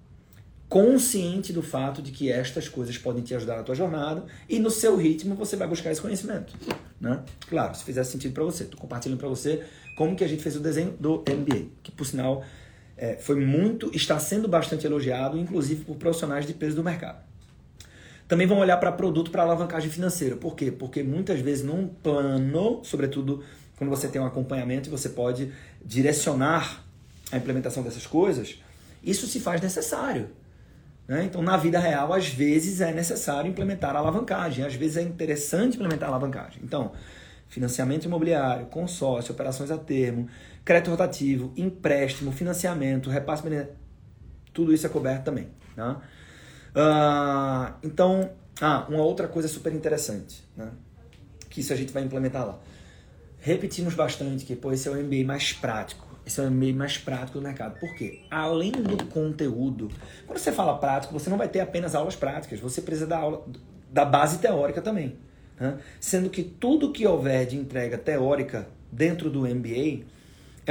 [0.67, 4.69] consciente do fato de que estas coisas podem te ajudar na tua jornada e no
[4.69, 6.53] seu ritmo você vai buscar esse conhecimento,
[6.97, 7.23] né?
[7.49, 9.65] Claro, se fizer sentido para você, estou compartilhando para você
[9.97, 12.41] como que a gente fez o desenho do MBA, que por sinal
[12.95, 17.21] é, foi muito, está sendo bastante elogiado, inclusive por profissionais de peso do mercado.
[18.31, 20.37] Também vão olhar para produto para alavancagem financeira.
[20.37, 20.71] Por quê?
[20.71, 23.43] Porque muitas vezes num plano, sobretudo
[23.77, 25.51] quando você tem um acompanhamento e você pode
[25.83, 26.81] direcionar
[27.29, 28.57] a implementação dessas coisas,
[29.03, 30.29] isso se faz necessário.
[31.05, 31.25] Né?
[31.25, 35.75] Então, na vida real, às vezes é necessário implementar a alavancagem, às vezes é interessante
[35.75, 36.61] implementar a alavancagem.
[36.63, 36.93] Então,
[37.49, 40.29] financiamento imobiliário, consórcio, operações a termo,
[40.63, 43.43] crédito rotativo, empréstimo, financiamento, repasse,
[44.53, 45.49] tudo isso é coberto também.
[45.75, 45.99] Tá?
[46.75, 48.31] Uh, então,
[48.61, 50.71] ah, uma outra coisa super interessante, né?
[51.49, 52.59] que isso a gente vai implementar lá.
[53.39, 56.07] Repetimos bastante que pô, esse é o MBA mais prático.
[56.25, 57.79] Esse é o MBA mais prático do mercado.
[57.79, 58.21] Por quê?
[58.29, 59.89] Além do conteúdo,
[60.27, 63.45] quando você fala prático, você não vai ter apenas aulas práticas, você precisa da aula
[63.91, 65.17] da base teórica também.
[65.59, 65.77] Né?
[65.99, 70.05] Sendo que tudo que houver de entrega teórica dentro do MBA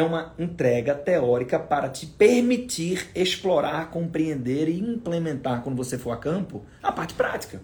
[0.00, 6.16] é uma entrega teórica para te permitir explorar, compreender e implementar, quando você for a
[6.16, 7.60] campo, a parte prática.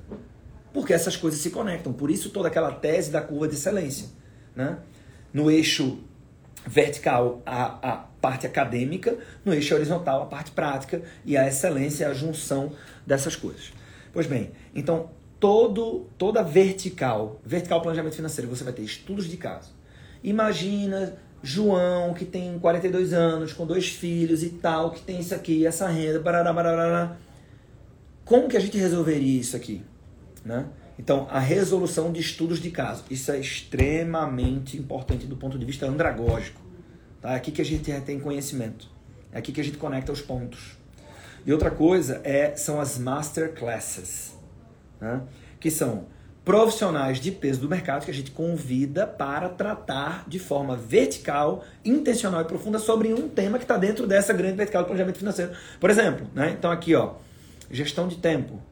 [0.72, 1.92] Porque essas coisas se conectam.
[1.92, 4.08] Por isso, toda aquela tese da curva de excelência.
[4.54, 4.78] Né?
[5.32, 5.98] No eixo
[6.66, 12.08] vertical, a, a parte acadêmica, no eixo horizontal, a parte prática, e a excelência é
[12.08, 12.72] a junção
[13.06, 13.72] dessas coisas.
[14.12, 19.74] Pois bem, então, todo, toda vertical, vertical planejamento financeiro, você vai ter estudos de caso.
[20.22, 25.66] Imagina João, que tem 42 anos, com dois filhos e tal, que tem isso aqui,
[25.66, 27.16] essa renda, barará, barará.
[28.24, 29.82] Como que a gente resolveria isso aqui?
[30.44, 30.66] Né?
[30.98, 33.04] Então, a resolução de estudos de caso.
[33.10, 36.60] Isso é extremamente importante do ponto de vista andragógico.
[37.20, 37.32] Tá?
[37.32, 38.88] É aqui que a gente tem conhecimento.
[39.32, 40.76] É aqui que a gente conecta os pontos.
[41.44, 44.34] E outra coisa é, são as masterclasses,
[45.00, 45.22] né?
[45.60, 46.06] que são
[46.46, 52.40] profissionais de peso do mercado que a gente convida para tratar de forma vertical, intencional
[52.40, 55.50] e profunda sobre um tema que está dentro dessa grande vertical do planejamento financeiro.
[55.80, 56.54] Por exemplo, né?
[56.56, 57.14] então aqui, ó,
[57.68, 58.62] gestão de tempo,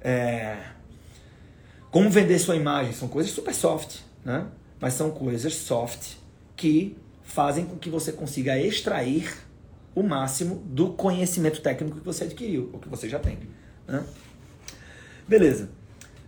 [0.00, 0.56] é...
[1.90, 4.46] como vender sua imagem, são coisas super soft, né?
[4.78, 6.14] mas são coisas soft
[6.54, 9.36] que fazem com que você consiga extrair
[9.96, 13.36] o máximo do conhecimento técnico que você adquiriu, ou que você já tem.
[13.88, 14.04] Né?
[15.26, 15.79] Beleza.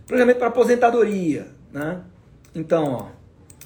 [0.07, 2.01] Planejamento para aposentadoria, né?
[2.53, 3.07] Então, ó,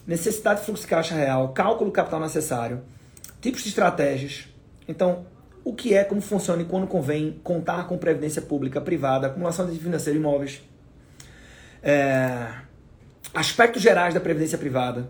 [0.06, 2.82] necessidade de fluxo de caixa real, cálculo do capital necessário,
[3.42, 4.48] tipos de estratégias.
[4.88, 5.26] Então,
[5.64, 9.78] o que é, como funciona e quando convém contar com previdência pública, privada, acumulação de
[9.78, 10.62] financeiro imóveis.
[11.84, 12.48] É,
[13.34, 15.10] aspectos gerais da previdência privada.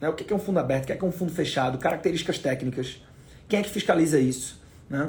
[0.00, 0.08] Né?
[0.08, 3.00] O que é um fundo aberto, o que é um fundo fechado, características técnicas.
[3.48, 4.60] Quem é que fiscaliza isso?
[4.90, 5.06] Né?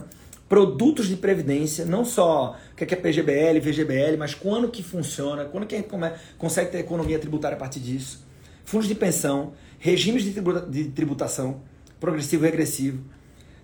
[0.53, 5.65] produtos de previdência, não só o que é PGBL, VGBL, mas quando que funciona, quando
[5.65, 5.89] que a gente
[6.37, 8.25] consegue ter economia tributária a partir disso,
[8.65, 11.61] fundos de pensão, regimes de tributação,
[11.99, 13.03] progressivo e regressivo.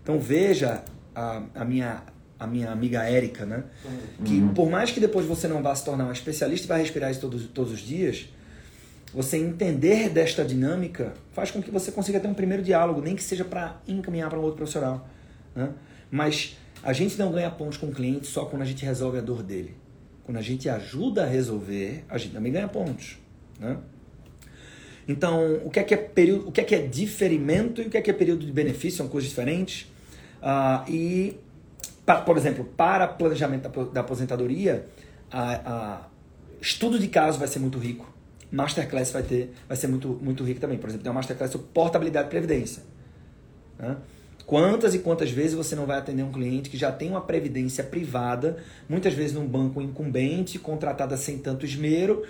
[0.02, 0.84] Então veja
[1.16, 2.04] a, a minha
[2.40, 3.66] a minha amiga Érica, né?
[4.24, 7.12] Que por mais que depois você não vá se tornar um especialista e vai respirar
[7.12, 8.30] isso todos, todos os dias,
[9.14, 13.24] você entender desta dinâmica faz com que você consiga ter um primeiro diálogo, nem que
[13.24, 15.06] seja para encaminhar para um outro profissional.
[15.54, 15.70] Né?
[16.10, 19.22] Mas a gente não ganha pontos com o cliente só quando a gente resolve a
[19.22, 19.76] dor dele.
[20.24, 23.18] Quando a gente ajuda a resolver, a gente também ganha pontos.
[23.60, 23.78] Né?
[25.08, 27.90] Então, o que é que é período, o que é que é diferimento e o
[27.90, 29.92] que é que é período de benefício são coisas diferentes.
[30.40, 31.38] Uh, e,
[32.26, 34.86] por exemplo, para planejamento da, aposentadoria,
[35.32, 36.08] a, a,
[36.62, 38.14] estudo de caso vai ser muito rico.
[38.52, 40.78] Masterclass vai ter, vai ser muito, muito rico também.
[40.78, 42.84] Por exemplo, tem uma masterclass sobre portabilidade e previdência.
[43.80, 43.98] Né?
[44.50, 47.84] Quantas e quantas vezes você não vai atender um cliente que já tem uma previdência
[47.84, 48.58] privada,
[48.90, 52.26] muitas vezes num banco incumbente, contratada sem tanto esmero,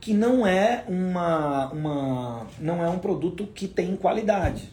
[0.00, 4.70] que não é uma, uma não é um produto que tem qualidade.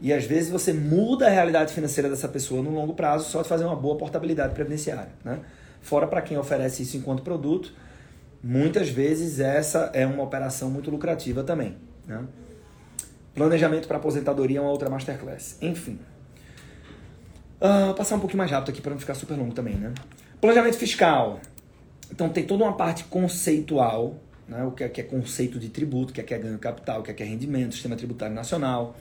[0.00, 3.48] E às vezes você muda a realidade financeira dessa pessoa no longo prazo só de
[3.48, 5.10] fazer uma boa portabilidade previdenciária.
[5.24, 5.40] Né?
[5.80, 7.72] Fora para quem oferece isso enquanto produto,
[8.40, 11.78] muitas vezes essa é uma operação muito lucrativa também.
[12.06, 12.22] Né?
[13.34, 15.56] Planejamento para aposentadoria é uma outra masterclass.
[15.62, 15.98] Enfim.
[17.60, 19.94] Uh, passar um pouquinho mais rápido aqui para não ficar super longo também, né?
[20.40, 21.40] Planejamento fiscal.
[22.10, 24.16] Então tem toda uma parte conceitual,
[24.46, 24.62] né?
[24.64, 27.00] o que é, que é conceito de tributo, o que é, que é ganho capital,
[27.00, 28.96] o que é, que é rendimento, sistema tributário nacional,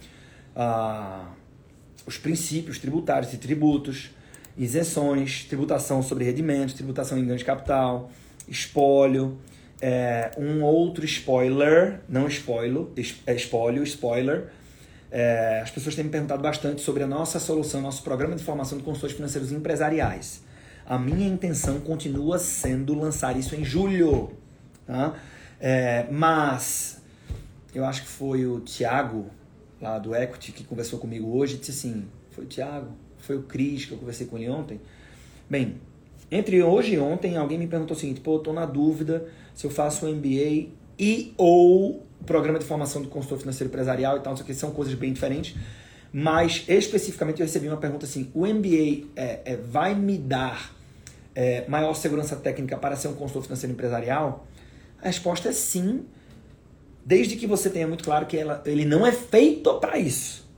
[0.56, 1.26] ah,
[2.06, 4.12] os princípios tributários de tributos,
[4.58, 8.10] isenções, tributação sobre rendimentos, tributação em ganho de capital,
[8.48, 9.38] espólio,
[9.82, 12.86] é, um outro spoiler, não spoiler,
[13.26, 14.50] é espólio, spoiler.
[15.10, 18.78] É, as pessoas têm me perguntado bastante sobre a nossa solução, nosso programa de formação
[18.78, 20.44] de consultores financeiros empresariais.
[20.86, 24.32] A minha intenção continua sendo lançar isso em julho.
[24.86, 25.16] Tá?
[25.60, 27.02] É, mas
[27.74, 29.32] eu acho que foi o Thiago,
[29.82, 33.86] lá do Equity, que conversou comigo hoje, disse assim: foi o Thiago, foi o Cris,
[33.86, 34.80] que eu conversei com ele ontem.
[35.50, 35.82] Bem,
[36.32, 39.66] entre hoje e ontem, alguém me perguntou o seguinte: pô, eu tô na dúvida se
[39.66, 44.34] eu faço um MBA e ou programa de formação do consultor financeiro empresarial e tal,
[44.34, 45.56] isso aqui são coisas bem diferentes.
[46.14, 50.74] Mas especificamente eu recebi uma pergunta assim: o MBA é, é, vai me dar
[51.34, 54.46] é, maior segurança técnica para ser um consultor financeiro empresarial?
[55.02, 56.06] A resposta é sim,
[57.06, 60.51] desde que você tenha muito claro que ela, ele não é feito para isso.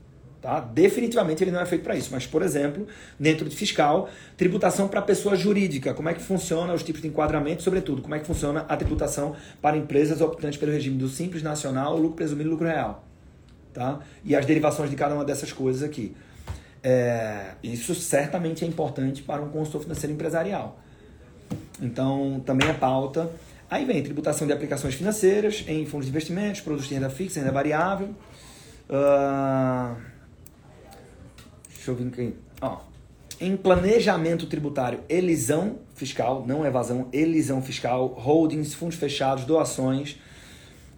[0.43, 0.59] Tá?
[0.59, 2.09] Definitivamente ele não é feito para isso.
[2.11, 2.85] Mas, por exemplo,
[3.17, 7.63] dentro de fiscal, tributação para pessoa jurídica, como é que funciona os tipos de enquadramento,
[7.63, 11.95] sobretudo, como é que funciona a tributação para empresas optantes pelo regime do Simples Nacional,
[11.95, 13.05] lucro presumido e lucro real.
[13.73, 14.01] Tá?
[14.25, 16.13] E as derivações de cada uma dessas coisas aqui.
[16.83, 20.77] É, isso certamente é importante para um consultor financeiro empresarial.
[21.81, 23.31] Então, também é pauta.
[23.71, 27.53] Aí vem tributação de aplicações financeiras em fundos de investimentos, produtos de renda fixa, renda
[27.53, 28.09] variável.
[28.89, 30.12] Uh,
[31.85, 32.33] deixa eu ver aqui.
[32.61, 32.79] Ó,
[33.39, 40.17] em planejamento tributário, elisão fiscal, não evasão, elisão fiscal, holdings, fundos fechados, doações.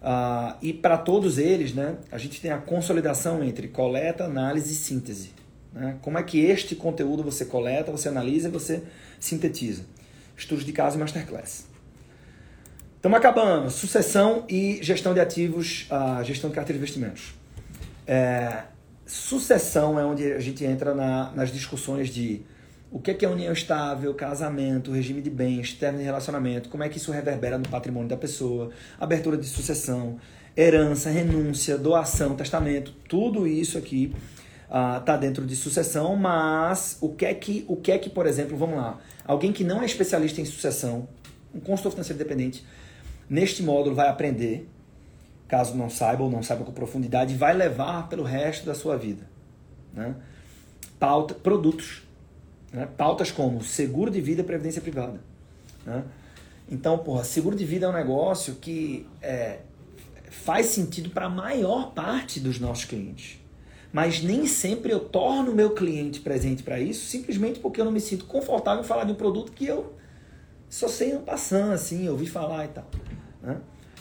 [0.00, 4.76] Uh, e para todos eles, né, a gente tem a consolidação entre coleta, análise e
[4.76, 5.30] síntese.
[5.72, 5.96] Né?
[6.02, 8.82] Como é que este conteúdo você coleta, você analisa e você
[9.18, 9.84] sintetiza?
[10.36, 11.66] Estudos de caso e masterclass.
[12.96, 13.70] Estamos acabando.
[13.70, 17.34] Sucessão e gestão de ativos, a gestão de carteira de investimentos.
[18.06, 18.62] É,
[19.06, 22.42] sucessão é onde a gente entra na, nas discussões de
[22.90, 26.82] o que é, que é união estável, casamento, regime de bens, termo de relacionamento, como
[26.82, 30.18] é que isso reverbera no patrimônio da pessoa, abertura de sucessão,
[30.56, 34.14] herança, renúncia, doação, testamento, tudo isso aqui
[34.64, 38.10] está ah, uh, dentro de sucessão, mas o que é que, o que é que,
[38.10, 41.08] por exemplo, vamos lá, alguém que não é especialista em sucessão,
[41.54, 42.64] um consultor financeiro independente,
[43.28, 44.68] neste módulo vai aprender,
[45.48, 49.28] caso não saiba ou não saiba com profundidade, vai levar pelo resto da sua vida.
[49.92, 50.14] Né?
[50.98, 52.02] Pauta, produtos,
[52.72, 52.88] né?
[52.96, 55.20] pautas como seguro de vida e previdência privada.
[55.84, 56.04] Né?
[56.70, 59.60] Então, porra, seguro de vida é um negócio que é,
[60.30, 63.38] faz sentido para a maior parte dos nossos clientes
[63.96, 67.92] mas nem sempre eu torno o meu cliente presente para isso, simplesmente porque eu não
[67.92, 69.94] me sinto confortável em falar de um produto que eu
[70.68, 72.84] só sei não passando, assim, ouvi falar e tal.
[73.42, 73.56] Né?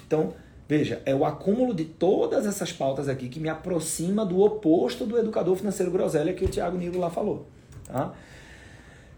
[0.06, 0.34] Então,
[0.68, 5.18] veja, é o acúmulo de todas essas pautas aqui que me aproxima do oposto do
[5.18, 7.48] educador financeiro groselha que o Thiago Nilo lá falou.
[7.86, 8.14] Tá?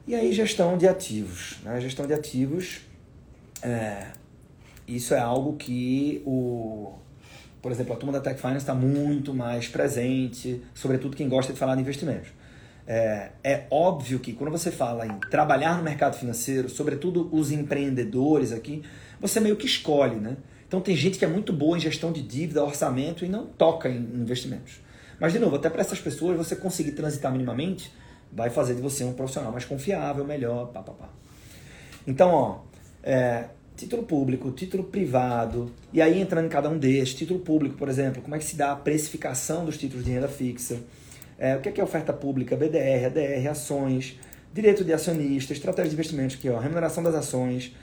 [0.05, 1.57] E aí, gestão de ativos.
[1.63, 1.79] Né?
[1.81, 2.81] Gestão de ativos,
[3.61, 4.07] é,
[4.87, 6.93] isso é algo que o
[7.61, 11.59] por exemplo, a turma da Tech Finance está muito mais presente, sobretudo quem gosta de
[11.59, 12.29] falar de investimentos.
[12.87, 18.53] É, é, óbvio que quando você fala em trabalhar no mercado financeiro, sobretudo os empreendedores
[18.53, 18.83] aqui,
[19.19, 20.37] você meio que escolhe, né?
[20.67, 23.89] Então tem gente que é muito boa em gestão de dívida, orçamento e não toca
[23.89, 24.81] em investimentos.
[25.19, 27.91] Mas, de novo, até para essas pessoas você conseguir transitar minimamente,
[28.31, 31.09] vai fazer de você um profissional mais confiável, melhor, pá, pá, pá.
[32.05, 32.59] Então, ó,
[33.01, 37.89] é, título público, título privado, e aí entrando em cada um desses, título público, por
[37.89, 40.79] exemplo, como é que se dá a precificação dos títulos de renda fixa,
[41.39, 44.19] é, o que é, que é oferta pública, BDR, ADR, ações,
[44.53, 47.75] direito de acionista, estratégia de investimentos, aqui, ó, remuneração das ações,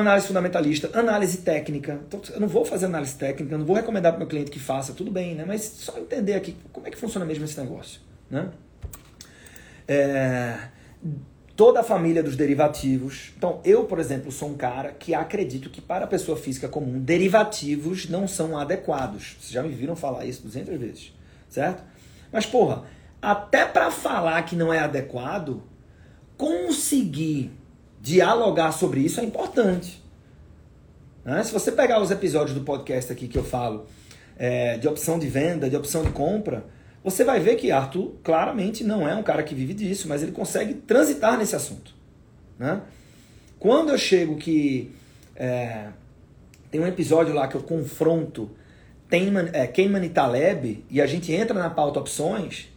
[0.00, 2.00] análise fundamentalista, análise técnica.
[2.06, 4.58] Então, eu não vou fazer análise técnica, eu não vou recomendar para meu cliente que
[4.58, 5.44] faça, tudo bem, né?
[5.46, 8.50] Mas só entender aqui como é que funciona mesmo esse negócio, né?
[9.86, 10.68] É,
[11.56, 13.32] toda a família dos derivativos.
[13.36, 17.00] Então, eu, por exemplo, sou um cara que acredito que para a pessoa física comum,
[17.00, 19.36] derivativos não são adequados.
[19.40, 21.12] Vocês já me viram falar isso 200 vezes,
[21.48, 21.82] certo?
[22.30, 22.84] Mas, porra,
[23.20, 25.62] até para falar que não é adequado,
[26.36, 27.50] conseguir
[28.08, 30.02] dialogar sobre isso é importante.
[31.24, 31.44] Né?
[31.44, 33.86] Se você pegar os episódios do podcast aqui que eu falo
[34.38, 36.64] é, de opção de venda, de opção de compra,
[37.04, 40.32] você vai ver que Arthur claramente não é um cara que vive disso, mas ele
[40.32, 41.94] consegue transitar nesse assunto.
[42.58, 42.80] Né?
[43.58, 44.90] Quando eu chego que.
[45.36, 45.88] É,
[46.70, 48.50] tem um episódio lá que eu confronto
[49.08, 52.68] Kahneman, é, Kahneman e Taleb e a gente entra na pauta opções,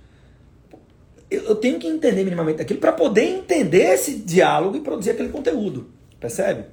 [1.32, 5.30] eu, eu tenho que entender minimamente aquilo para poder entender esse diálogo e produzir aquele
[5.30, 5.90] conteúdo.
[6.20, 6.66] Percebe?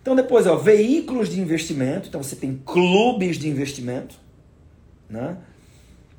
[0.00, 2.08] Então depois, ó, veículos de investimento.
[2.08, 4.14] Então você tem clubes de investimento,
[5.08, 5.36] né?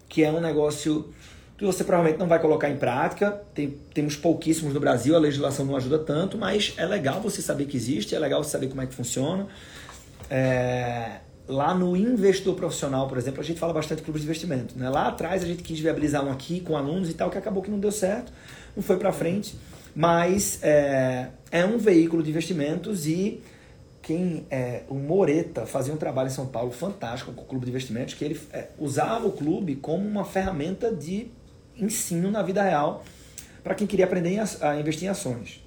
[0.09, 1.09] que é um negócio
[1.57, 3.41] que você provavelmente não vai colocar em prática.
[3.53, 7.65] Tem, temos pouquíssimos no Brasil, a legislação não ajuda tanto, mas é legal você saber
[7.65, 9.47] que existe, é legal você saber como é que funciona.
[10.29, 11.19] É,
[11.51, 14.77] lá no investidor profissional, por exemplo, a gente fala bastante de clubes de investimento.
[14.77, 14.89] Né?
[14.89, 17.69] Lá atrás a gente quis viabilizar um aqui com alunos e tal, que acabou que
[17.69, 18.31] não deu certo,
[18.75, 19.55] não foi para frente,
[19.95, 23.41] mas é, é um veículo de investimentos e
[24.01, 27.71] quem é, o Moreta fazia um trabalho em São Paulo fantástico com o clube de
[27.71, 31.27] investimentos, que ele é, usava o clube como uma ferramenta de
[31.77, 33.03] ensino na vida real
[33.63, 35.63] para quem queria aprender a investir em ações.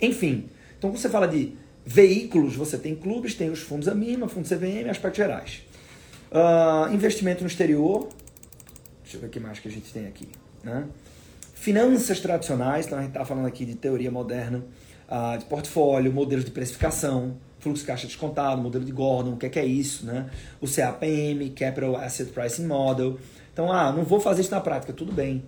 [0.00, 0.48] Enfim,
[0.78, 4.88] então quando você fala de veículos, você tem clubes, tem os fundos AMIMA, fundos CVM,
[4.88, 5.62] aspectos gerais.
[6.30, 8.08] Uh, investimento no exterior,
[9.02, 10.28] deixa eu ver o que mais que a gente tem aqui.
[10.62, 10.84] Né?
[11.54, 14.64] Finanças tradicionais, então a gente está falando aqui de teoria moderna,
[15.08, 19.46] uh, de portfólio, modelos de precificação, fluxo de caixa descontado, modelo de Gordon, o que
[19.46, 20.30] é, que é isso, né?
[20.60, 23.18] O CAPM, Capital Asset Pricing Model.
[23.52, 25.44] Então, ah, não vou fazer isso na prática, tudo bem.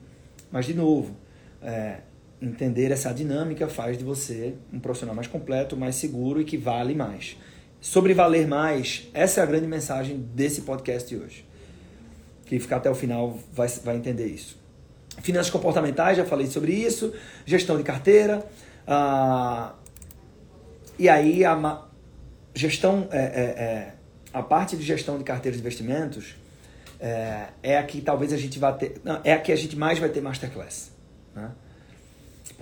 [0.50, 1.16] Mas, de novo,
[1.62, 2.00] é,
[2.42, 6.94] entender essa dinâmica faz de você um profissional mais completo, mais seguro e que vale
[6.94, 7.36] mais.
[7.80, 11.46] Sobre valer mais, essa é a grande mensagem desse podcast de hoje.
[12.46, 14.60] Quem ficar até o final vai, vai entender isso.
[15.22, 17.12] Finanças comportamentais, já falei sobre isso.
[17.46, 18.44] Gestão de carteira.
[18.86, 19.74] Ah,
[20.98, 21.82] e aí a
[22.54, 23.94] gestão, é, é, é,
[24.32, 26.34] a parte de gestão de carteiras de investimentos
[26.98, 29.76] é, é a que talvez a gente vá ter, não, é a que a gente
[29.76, 30.92] mais vai ter masterclass,
[31.34, 31.50] né?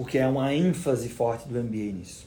[0.00, 2.26] Porque é uma ênfase forte do MBA nisso.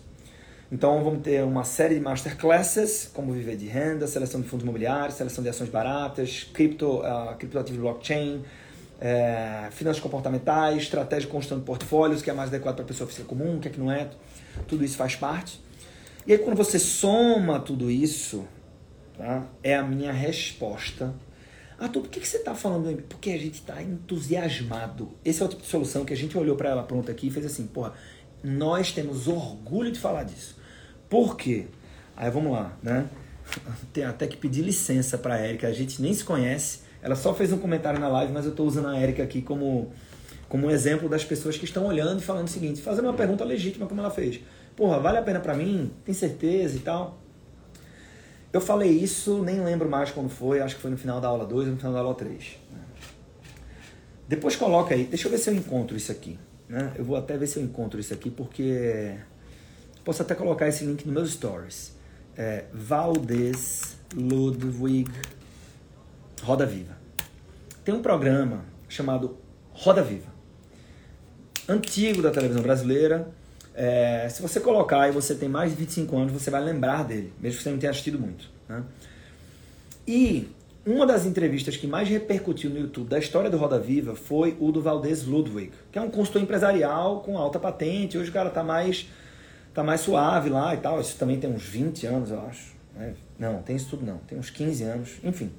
[0.72, 5.16] Então vamos ter uma série de masterclasses, como viver de renda, seleção de fundos imobiliários,
[5.16, 8.44] seleção de ações baratas, cripto, uh, blockchain,
[9.02, 13.26] é, finanças comportamentais, estratégia construção de portfólios, que é mais adequado para a pessoa física
[13.26, 14.08] comum, o que é que não é.
[14.68, 15.60] Tudo isso faz parte.
[16.28, 18.46] E aí quando você soma tudo isso,
[19.18, 21.12] tá, é a minha resposta.
[21.84, 22.96] Arthur, por que, que você está falando?
[23.04, 25.12] Porque a gente está entusiasmado.
[25.24, 27.32] Esse é o tipo de solução que a gente olhou para ela pronta aqui e
[27.32, 27.94] fez assim, porra,
[28.42, 30.58] nós temos orgulho de falar disso.
[31.10, 31.68] Por quê?
[32.16, 33.10] Aí vamos lá, né?
[33.92, 36.80] Tem até que pedir licença para a Érica, a gente nem se conhece.
[37.02, 39.92] Ela só fez um comentário na live, mas eu estou usando a Érica aqui como,
[40.48, 43.44] como um exemplo das pessoas que estão olhando e falando o seguinte, fazendo uma pergunta
[43.44, 44.40] legítima como ela fez.
[44.74, 45.92] Porra, vale a pena para mim?
[46.06, 47.23] Tem certeza e tal?
[48.54, 51.44] Eu falei isso, nem lembro mais quando foi, acho que foi no final da aula
[51.44, 52.60] 2 ou no final da aula 3.
[54.28, 56.40] Depois coloca aí, deixa eu ver se eu encontro isso aqui.
[56.70, 56.94] Né?
[56.96, 59.16] Eu vou até ver se eu encontro isso aqui, porque
[60.06, 61.96] posso até colocar esse link nos meus stories.
[62.38, 65.12] É, Valdez Ludwig
[66.44, 66.96] Roda Viva.
[67.84, 69.38] Tem um programa chamado
[69.72, 70.32] Roda Viva,
[71.68, 73.28] antigo da televisão brasileira.
[73.76, 77.34] É, se você colocar e você tem mais de 25 anos, você vai lembrar dele,
[77.40, 78.50] mesmo que você não tenha assistido muito.
[78.70, 78.84] Né?
[80.08, 80.50] E
[80.86, 84.72] uma das entrevistas que mais repercutiu no YouTube da história do Roda Viva foi o
[84.72, 88.18] do Valdez Ludwig, que é um consultor empresarial com alta patente.
[88.18, 89.08] Hoje o cara tá mais,
[89.74, 91.00] tá mais suave lá e tal.
[91.00, 92.74] Isso também tem uns 20 anos, eu acho.
[92.96, 93.14] Né?
[93.40, 94.18] Não, tem isso tudo não.
[94.18, 95.50] Tem uns 15 anos, enfim.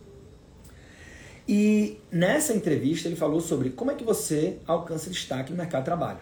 [1.48, 5.86] E nessa entrevista ele falou sobre como é que você alcança destaque no mercado de
[5.86, 6.18] trabalho.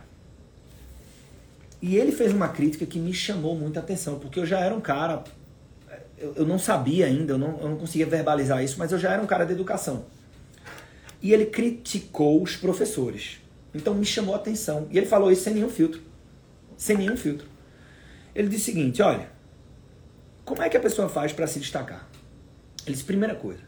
[1.82, 4.80] E ele fez uma crítica que me chamou muita atenção, porque eu já era um
[4.80, 5.24] cara,
[6.16, 9.20] eu, não sabia ainda, eu não, eu não conseguia verbalizar isso, mas eu já era
[9.20, 10.06] um cara de educação.
[11.20, 13.40] E ele criticou os professores.
[13.74, 14.86] Então me chamou a atenção.
[14.92, 16.00] E ele falou isso sem nenhum filtro.
[16.76, 17.48] Sem nenhum filtro.
[18.32, 19.28] Ele disse o seguinte: olha,
[20.44, 22.08] como é que a pessoa faz para se destacar?
[22.86, 23.62] Ele disse: primeira coisa,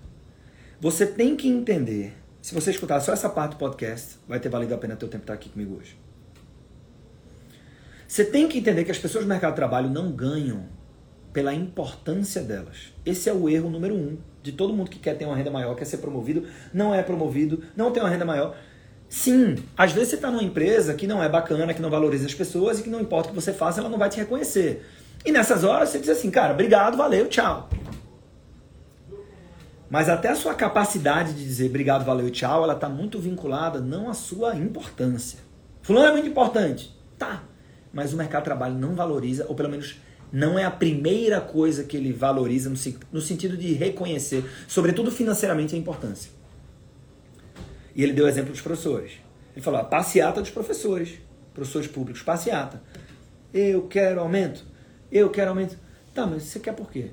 [0.81, 2.15] você tem que entender.
[2.41, 5.25] Se você escutar só essa parte do podcast, vai ter valido a pena teu tempo
[5.25, 6.04] estar aqui comigo hoje.
[8.07, 10.67] Você tem que entender que as pessoas do mercado de trabalho não ganham
[11.33, 12.93] pela importância delas.
[13.05, 15.75] Esse é o erro número um de todo mundo que quer ter uma renda maior,
[15.75, 18.55] quer ser promovido, não é promovido, não tem uma renda maior.
[19.09, 22.35] Sim, às vezes você está numa empresa que não é bacana, que não valoriza as
[22.35, 24.87] pessoas e que não importa o que você faça, ela não vai te reconhecer.
[25.25, 27.69] E nessas horas você diz assim, cara, obrigado, valeu, tchau.
[29.89, 34.11] Mas até a sua capacidade de dizer obrigado, valeu, tchau, ela está muito vinculada não
[34.11, 35.39] à sua importância.
[35.83, 36.95] Fulano é muito importante.
[37.19, 37.45] Tá.
[37.95, 39.97] Mas o mercado de trabalho não valoriza, ou pelo menos
[40.33, 42.77] não é a primeira coisa que ele valoriza no,
[43.13, 46.31] no sentido de reconhecer, sobretudo financeiramente, a importância.
[47.95, 49.13] E ele deu o exemplo dos professores.
[49.55, 51.21] Ele falou: a passeata dos professores,
[51.55, 52.83] professores públicos, passeata.
[53.53, 54.65] Eu quero aumento.
[55.13, 55.79] Eu quero aumento.
[56.13, 57.11] Tá, mas você quer por quê?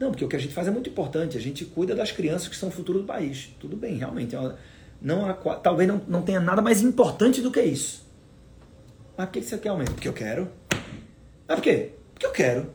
[0.00, 1.36] Não, porque o que a gente faz é muito importante.
[1.36, 3.54] A gente cuida das crianças que são o futuro do país.
[3.60, 4.34] Tudo bem, realmente.
[4.34, 4.54] É
[5.00, 8.07] não há, talvez não, não tenha nada mais importante do que isso.
[9.18, 9.94] Mas por que você quer aumento?
[9.94, 10.48] Porque eu quero.
[11.48, 11.92] Mas por quê?
[12.14, 12.70] Porque eu quero.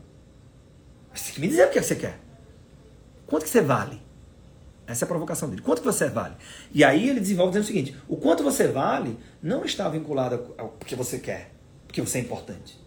[1.14, 2.20] Você tem que me dizer o que você quer.
[3.26, 4.02] Quanto que você vale?
[4.86, 5.62] Essa é a provocação dele.
[5.62, 6.36] Quanto que você vale?
[6.70, 10.68] E aí ele desenvolve dizendo o seguinte: o quanto você vale não está vinculado ao
[10.72, 11.50] que você quer,
[11.86, 12.78] porque você é importante.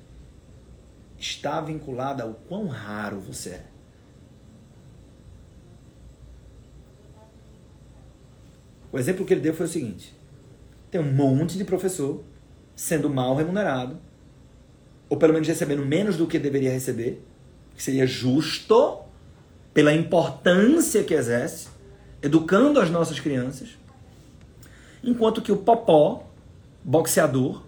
[1.18, 3.66] Está vinculado ao quão raro você é.
[8.92, 10.16] O exemplo que ele deu foi o seguinte:
[10.92, 12.24] tem um monte de professor
[12.78, 13.98] sendo mal remunerado,
[15.10, 17.22] ou pelo menos recebendo menos do que deveria receber,
[17.76, 19.00] que seria justo
[19.74, 21.68] pela importância que exerce,
[22.22, 23.78] educando as nossas crianças,
[25.04, 26.24] enquanto que o Popó,
[26.84, 27.64] boxeador,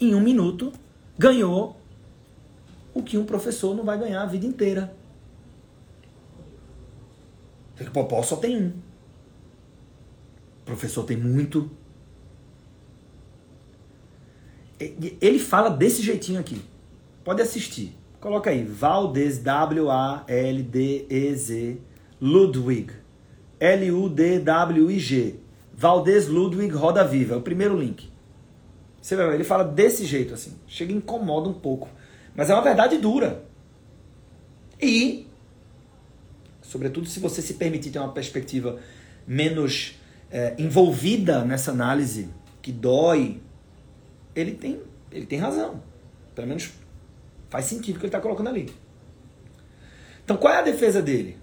[0.00, 0.72] em um minuto
[1.18, 1.76] ganhou
[2.92, 4.94] o que um professor não vai ganhar a vida inteira.
[7.80, 8.68] O Popó só tem um.
[8.68, 11.70] O professor tem muito.
[14.78, 16.60] Ele fala desse jeitinho aqui.
[17.22, 17.96] Pode assistir.
[18.20, 18.64] Coloca aí.
[18.64, 20.26] Valdez, W-A-L-D-E-Z,
[22.20, 22.92] Ludwig.
[23.60, 25.36] L-U-D-W-I-G.
[25.72, 27.34] Valdez Ludwig Roda Viva.
[27.34, 28.08] É o primeiro link.
[29.00, 30.54] Você ver, ele fala desse jeito assim.
[30.66, 31.88] Chega e incomoda um pouco.
[32.34, 33.44] Mas é uma verdade dura.
[34.80, 35.26] E,
[36.62, 38.78] sobretudo se você se permitir ter uma perspectiva
[39.26, 39.98] menos
[40.30, 42.28] é, envolvida nessa análise,
[42.60, 43.40] que dói,
[44.34, 44.80] ele tem,
[45.10, 45.82] ele tem razão.
[46.34, 46.72] Pelo menos
[47.54, 48.74] Faz sentido o que ele está colocando ali.
[50.24, 51.38] Então, qual é a defesa dele?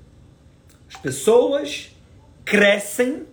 [0.89, 1.96] As pessoas
[2.44, 3.26] crescem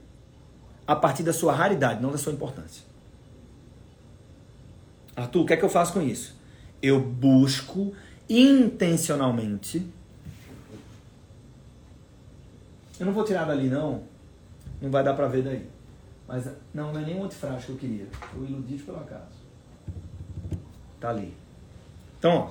[0.87, 2.85] a partir da sua raridade, não da sua importância.
[5.17, 6.37] Arthur, o que é que eu faço com isso?
[6.81, 7.93] Eu busco
[8.31, 9.85] intencionalmente.
[13.01, 14.05] Eu não vou tirar dali, não.
[14.81, 15.67] Não vai dar pra ver daí.
[16.29, 18.07] Mas não, não é nem um antifrágil que eu queria.
[18.13, 19.38] Foi iludido pelo acaso.
[21.01, 21.35] Tá ali.
[22.19, 22.51] Então, ó,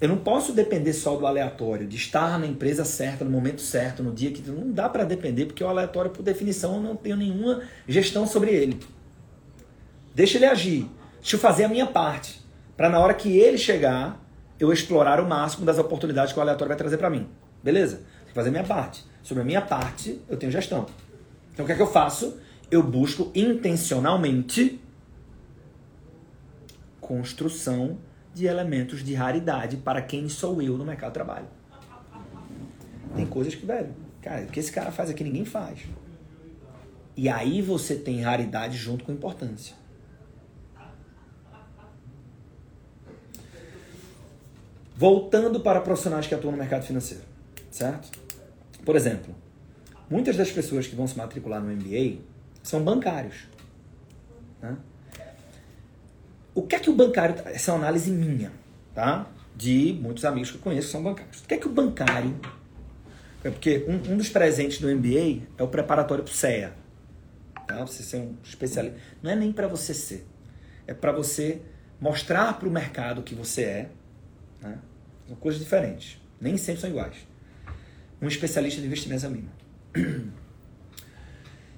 [0.00, 4.02] eu não posso depender só do aleatório, de estar na empresa certa, no momento certo,
[4.02, 4.48] no dia que.
[4.48, 8.52] Não dá para depender, porque o aleatório, por definição, eu não tenho nenhuma gestão sobre
[8.52, 8.78] ele.
[10.14, 10.88] Deixa ele agir.
[11.20, 12.40] Deixa eu fazer a minha parte.
[12.76, 14.24] Para na hora que ele chegar,
[14.60, 17.26] eu explorar o máximo das oportunidades que o aleatório vai trazer para mim.
[17.62, 18.02] Beleza?
[18.26, 19.04] Que fazer a minha parte.
[19.22, 20.86] Sobre a minha parte, eu tenho gestão.
[21.52, 22.38] Então o que é que eu faço?
[22.70, 24.80] Eu busco intencionalmente
[27.08, 27.96] construção
[28.34, 31.46] de elementos de raridade para quem sou eu no mercado de trabalho.
[33.16, 35.80] Tem coisas que, velho, cara, o que esse cara faz aqui ninguém faz.
[37.16, 39.74] E aí você tem raridade junto com importância.
[44.94, 47.24] Voltando para profissionais que atuam no mercado financeiro,
[47.70, 48.10] certo?
[48.84, 49.34] Por exemplo,
[50.10, 52.18] muitas das pessoas que vão se matricular no MBA
[52.62, 53.46] são bancários.
[54.60, 54.76] Né?
[56.58, 57.36] O que é que o bancário.
[57.44, 58.50] Essa é uma análise minha,
[58.92, 59.30] tá?
[59.54, 61.38] De muitos amigos que eu conheço que são bancários.
[61.38, 62.34] O que é que o bancário.
[63.44, 66.74] É porque um, um dos presentes do MBA é o preparatório para o CEA.
[67.64, 67.84] Tá?
[67.86, 68.98] Você ser um especialista.
[69.22, 70.26] Não é nem para você ser.
[70.84, 71.62] É para você
[72.00, 73.90] mostrar para o mercado que você é.
[74.60, 74.78] Né?
[75.28, 76.20] São coisas diferentes.
[76.40, 77.18] Nem sempre são iguais.
[78.20, 79.52] Um especialista de investimentos é mínimo.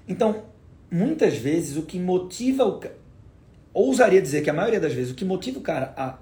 [0.09, 0.47] Então,
[0.91, 2.81] muitas vezes o que motiva o
[3.73, 6.19] ousaria dizer que a maioria das vezes o que motiva o cara a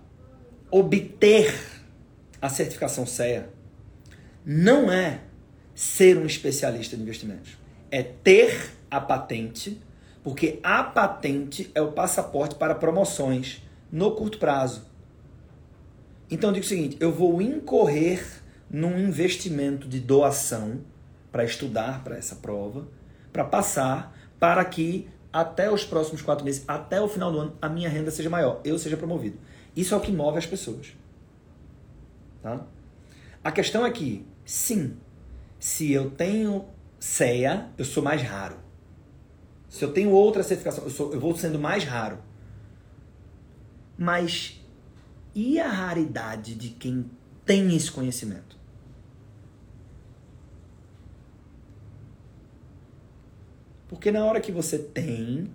[0.70, 1.55] obter
[2.40, 3.49] a certificação CEA
[4.44, 5.20] não é
[5.74, 7.59] ser um especialista de investimentos,
[7.90, 9.80] é ter a patente
[10.22, 14.86] Porque a patente é o passaporte para promoções no curto prazo.
[16.30, 20.80] Então eu digo o seguinte: eu vou incorrer num investimento de doação
[21.32, 22.88] para estudar para essa prova,
[23.32, 25.09] para passar, para que
[25.41, 28.61] até os próximos quatro meses, até o final do ano, a minha renda seja maior,
[28.64, 29.39] eu seja promovido.
[29.76, 30.97] Isso é o que move as pessoas.
[32.43, 32.66] Tá?
[33.45, 34.97] A questão é que, sim,
[35.61, 36.64] se eu tenho
[36.99, 38.57] CEA, eu sou mais raro.
[39.68, 42.18] Se eu tenho outra certificação, eu, sou, eu vou sendo mais raro.
[43.97, 44.61] Mas
[45.36, 47.09] e a raridade de quem
[47.45, 48.57] tem esse conhecimento?
[53.89, 55.51] Porque na hora que você tem,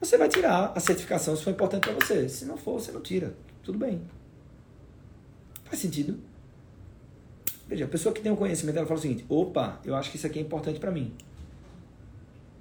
[0.00, 2.28] você vai tirar a certificação se for importante para você.
[2.28, 3.34] Se não for, você não tira.
[3.62, 4.00] Tudo bem.
[5.64, 6.18] Faz sentido?
[7.66, 10.16] Veja, a pessoa que tem o conhecimento, ela fala o seguinte: opa, eu acho que
[10.16, 11.12] isso aqui é importante para mim.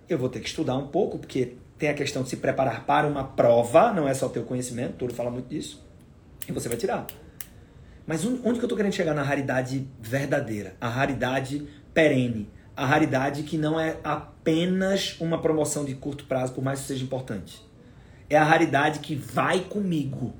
[0.09, 3.07] Eu vou ter que estudar um pouco, porque tem a questão de se preparar para
[3.07, 5.83] uma prova, não é só ter o conhecimento, todo fala muito disso.
[6.47, 7.05] E você vai tirar.
[8.05, 10.75] Mas onde que eu estou querendo chegar na raridade verdadeira?
[10.81, 16.63] A raridade perene a raridade que não é apenas uma promoção de curto prazo, por
[16.63, 17.61] mais que seja importante.
[18.29, 20.33] É a raridade que vai comigo.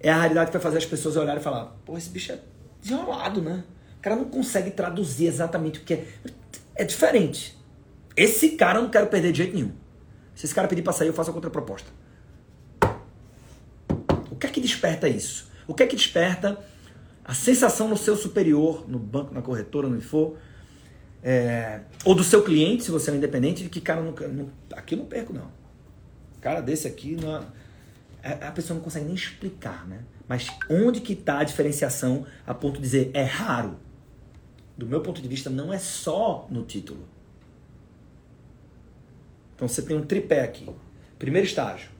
[0.00, 2.38] É a raridade que vai fazer as pessoas olharem e falar: pô, esse bicho é
[2.80, 3.64] desenrolado, né?
[3.98, 6.06] O cara não consegue traduzir exatamente o que é.
[6.74, 7.58] É diferente.
[8.16, 9.72] Esse cara eu não quero perder de jeito nenhum.
[10.34, 11.90] Se esse cara pedir para sair, eu faço a contraproposta.
[14.30, 15.50] O que é que desperta isso?
[15.66, 16.58] O que é que desperta
[17.30, 20.36] a sensação no seu superior, no banco, na corretora, onde for,
[21.22, 24.96] é, ou do seu cliente, se você é independente, de que, cara, não, não, aqui
[24.96, 25.48] não perco, não.
[26.40, 27.46] Cara desse aqui, não,
[28.20, 30.00] é, a pessoa não consegue nem explicar, né?
[30.26, 33.78] Mas onde que está a diferenciação a ponto de dizer é raro?
[34.76, 37.06] Do meu ponto de vista, não é só no título.
[39.54, 40.68] Então você tem um tripé aqui.
[41.16, 41.90] Primeiro estágio,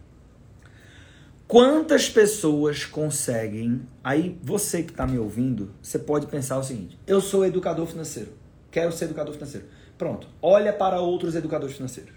[1.51, 3.83] Quantas pessoas conseguem?
[4.05, 8.31] Aí você que está me ouvindo, você pode pensar o seguinte: eu sou educador financeiro,
[8.71, 9.67] quero ser educador financeiro.
[9.99, 12.13] Pronto, olha para outros educadores financeiros.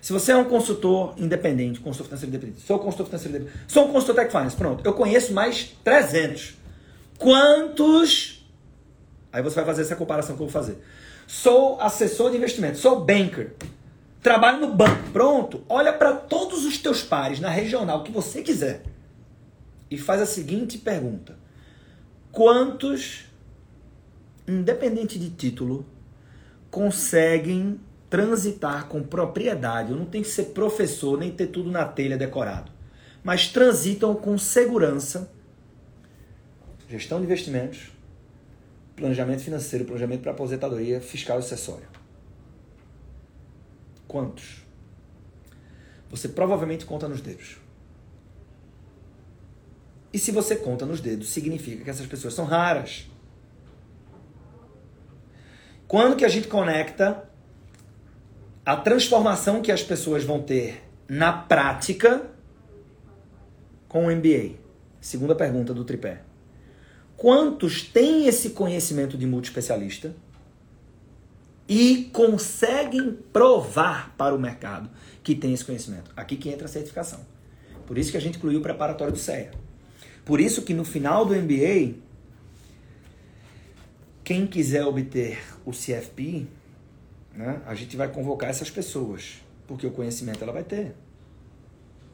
[0.00, 3.92] Se você é um consultor independente, consultor financeiro independente, sou consultor financeiro independente, sou um
[3.92, 6.56] consultor tech finance, pronto, eu conheço mais 300.
[7.18, 8.46] Quantos?
[9.32, 10.78] Aí você vai fazer essa comparação que eu vou fazer.
[11.26, 13.56] Sou assessor de investimento, sou banker
[14.22, 15.10] trabalho no banco.
[15.12, 15.64] Pronto.
[15.68, 18.82] Olha para todos os teus pares na regional que você quiser
[19.90, 21.36] e faz a seguinte pergunta:
[22.30, 23.24] quantos,
[24.46, 25.86] independente de título,
[26.70, 29.92] conseguem transitar com propriedade?
[29.92, 32.70] Eu não tem que ser professor nem ter tudo na telha decorado,
[33.22, 35.30] mas transitam com segurança.
[36.88, 37.90] Gestão de investimentos,
[38.96, 41.97] planejamento financeiro, planejamento para aposentadoria, fiscal e acessório.
[44.08, 44.66] Quantos?
[46.10, 47.58] Você provavelmente conta nos dedos.
[50.12, 53.06] E se você conta nos dedos, significa que essas pessoas são raras.
[55.86, 57.28] Quando que a gente conecta
[58.64, 62.30] a transformação que as pessoas vão ter na prática
[63.86, 64.56] com o MBA?
[65.00, 66.22] Segunda pergunta do tripé.
[67.16, 70.14] Quantos têm esse conhecimento de multiespecialista?
[71.68, 74.88] E conseguem provar para o mercado
[75.22, 76.10] que tem esse conhecimento.
[76.16, 77.20] Aqui que entra a certificação.
[77.86, 79.50] Por isso que a gente incluiu o preparatório do CEA.
[80.24, 81.94] Por isso que no final do MBA,
[84.24, 86.46] quem quiser obter o CFP,
[87.34, 90.94] né, a gente vai convocar essas pessoas, porque o conhecimento ela vai ter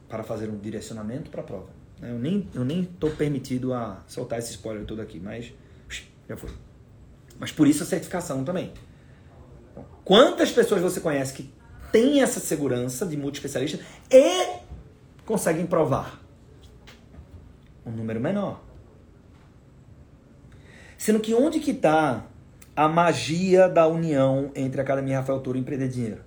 [0.09, 1.69] para fazer um direcionamento para a prova.
[2.01, 2.11] Né.
[2.11, 5.53] Eu nem eu nem estou permitido a soltar esse spoiler todo aqui, mas
[6.29, 6.51] já foi.
[7.39, 8.73] Mas por isso a certificação também.
[10.05, 11.53] Quantas pessoas você conhece que
[11.91, 14.59] têm essa segurança de multiespecialista e
[15.25, 16.21] conseguem provar?
[17.87, 18.61] Um número menor.
[20.99, 22.27] Sendo que onde que está
[22.77, 26.23] a magia da união entre a Academia Rafael Toro e Empreender Dinheiro?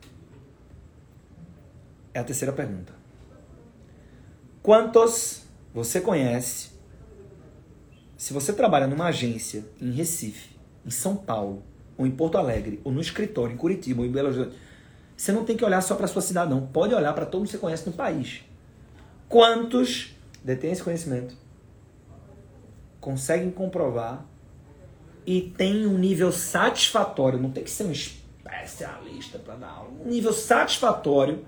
[2.14, 2.94] É a terceira pergunta.
[4.62, 5.44] Quantos
[5.74, 6.72] você conhece?
[8.18, 11.64] Se você trabalha numa agência em Recife, em São Paulo,
[11.98, 14.56] ou em Porto Alegre, ou no escritório em Curitiba, ou em Belo Horizonte,
[15.16, 16.68] você não tem que olhar só para sua cidade, não.
[16.68, 18.42] Pode olhar para todo mundo que você conhece no país.
[19.28, 21.36] Quantos detêm esse conhecimento?
[23.02, 24.24] Conseguem comprovar
[25.26, 30.08] e tem um nível satisfatório, não tem que ser um especialista para dar aula, um
[30.08, 31.44] nível satisfatório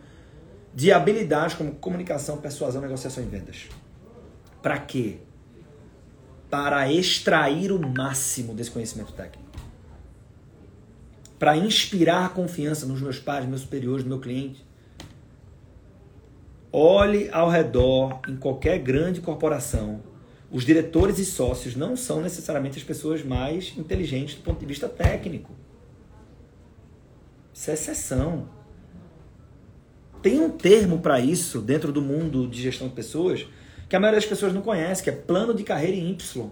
[0.73, 3.67] de habilidades como comunicação, persuasão, negociação e vendas.
[4.61, 5.19] Para quê?
[6.49, 9.38] Para extrair o máximo desse conhecimento técnico.
[11.39, 14.67] Para inspirar confiança nos meus pais, nos meus superiores, no meu cliente.
[16.71, 20.03] Olhe ao redor em qualquer grande corporação.
[20.51, 24.89] Os diretores e sócios não são necessariamente as pessoas mais inteligentes do ponto de vista
[24.89, 25.53] técnico.
[27.53, 28.49] Isso é exceção.
[30.21, 33.47] Tem um termo para isso dentro do mundo de gestão de pessoas
[33.87, 36.51] que a maioria das pessoas não conhece, que é plano de carreira em Y.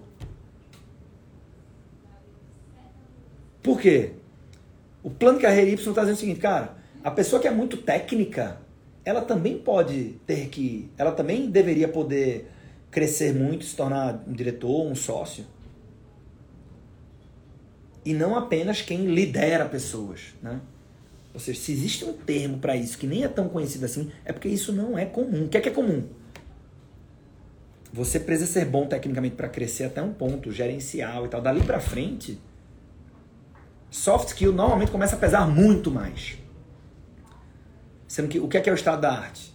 [3.62, 4.14] Por quê?
[5.04, 8.60] O plano carreira Y está dizendo o seguinte, cara, a pessoa que é muito técnica,
[9.06, 10.89] ela também pode ter que.
[10.98, 12.52] Ela também deveria poder
[12.91, 15.45] crescer muito, se tornar um diretor, um sócio.
[18.04, 20.36] E não apenas quem lidera pessoas.
[20.41, 20.60] Né?
[21.34, 24.34] Ou seja, se existe um termo para isso que nem é tão conhecido assim, é
[24.34, 25.45] porque isso não é comum.
[25.45, 26.04] O que é que é comum?
[27.93, 31.41] Você precisa ser bom tecnicamente para crescer até um ponto gerencial e tal.
[31.41, 32.39] Dali para frente,
[33.90, 36.38] soft skill normalmente começa a pesar muito mais.
[38.08, 39.54] Sendo que o que é que é o estado da arte?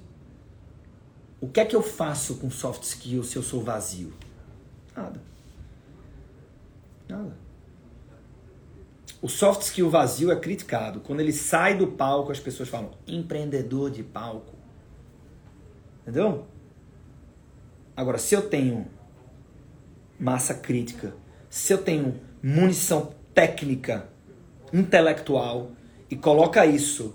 [1.40, 4.12] O que é que eu faço com soft skill se eu sou vazio?
[4.94, 5.20] Nada.
[7.08, 7.36] Nada.
[9.20, 11.00] O soft skill vazio é criticado.
[11.00, 14.54] Quando ele sai do palco, as pessoas falam empreendedor de palco.
[16.02, 16.46] Entendeu?
[17.96, 18.86] Agora, se eu tenho
[20.18, 21.14] massa crítica,
[21.48, 24.08] se eu tenho munição técnica,
[24.72, 25.70] intelectual
[26.10, 27.14] e coloca isso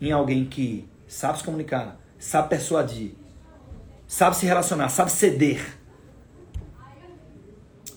[0.00, 3.12] em alguém que sabe se comunicar, sabe persuadir,
[4.06, 5.78] sabe se relacionar, sabe ceder.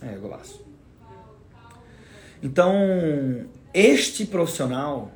[0.01, 0.63] É, golaço.
[2.43, 2.75] Então,
[3.73, 5.11] este profissional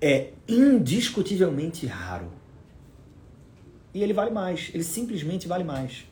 [0.00, 2.30] é indiscutivelmente raro.
[3.94, 4.70] E ele vale mais.
[4.74, 6.04] Ele simplesmente vale mais.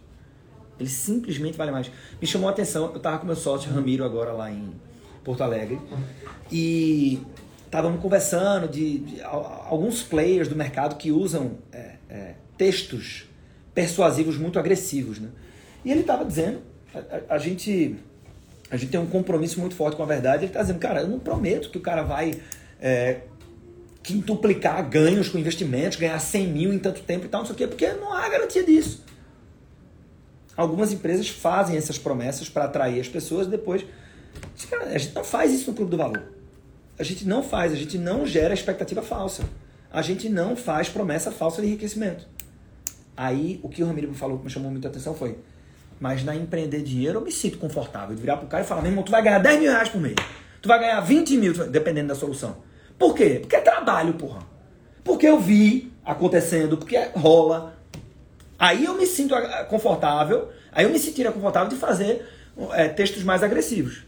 [0.79, 1.91] Ele simplesmente vale mais.
[2.21, 4.73] Me chamou a atenção, eu estava com meu sócio Ramiro agora lá em
[5.25, 5.81] Porto Alegre.
[6.53, 7.21] E
[7.65, 13.29] estávamos conversando de, de, alguns players do mercado que usam é, é, textos
[13.75, 15.31] persuasivos muito agressivos, né?
[15.85, 16.61] E ele estava dizendo,
[16.95, 17.97] a, a, gente
[18.71, 20.45] a gente tem um compromisso muito forte com a verdade.
[20.45, 22.41] Ele está dizendo, cara, eu não prometo que o cara vai
[22.81, 23.23] é,
[24.03, 27.57] quintuplicar ganhos com investimentos, ganhar 100 mil em tanto tempo e tal, não sei o
[27.57, 29.03] quê, porque não há garantia disso.
[30.57, 33.85] Algumas empresas fazem essas promessas para atrair as pessoas e depois.
[34.83, 36.23] A gente não faz isso no Clube do Valor.
[36.99, 39.43] A gente não faz, a gente não gera expectativa falsa.
[39.93, 42.27] A gente não faz promessa falsa de enriquecimento.
[43.17, 45.39] Aí, o que o Ramiro falou que me chamou muita atenção foi:
[46.01, 48.91] Mas na empreender dinheiro eu me sinto confortável de virar pro cara e falar: Meu
[48.91, 50.17] irmão, tu vai ganhar 10 mil reais por mês.
[50.61, 52.57] Tu vai ganhar 20 mil, dependendo da solução.
[52.99, 53.39] Por quê?
[53.41, 54.43] Porque é trabalho, porra.
[55.03, 57.75] Porque eu vi acontecendo, porque rola.
[58.59, 59.35] Aí eu me sinto
[59.69, 62.25] confortável, aí eu me sentiria confortável de fazer
[62.73, 64.05] é, textos mais agressivos.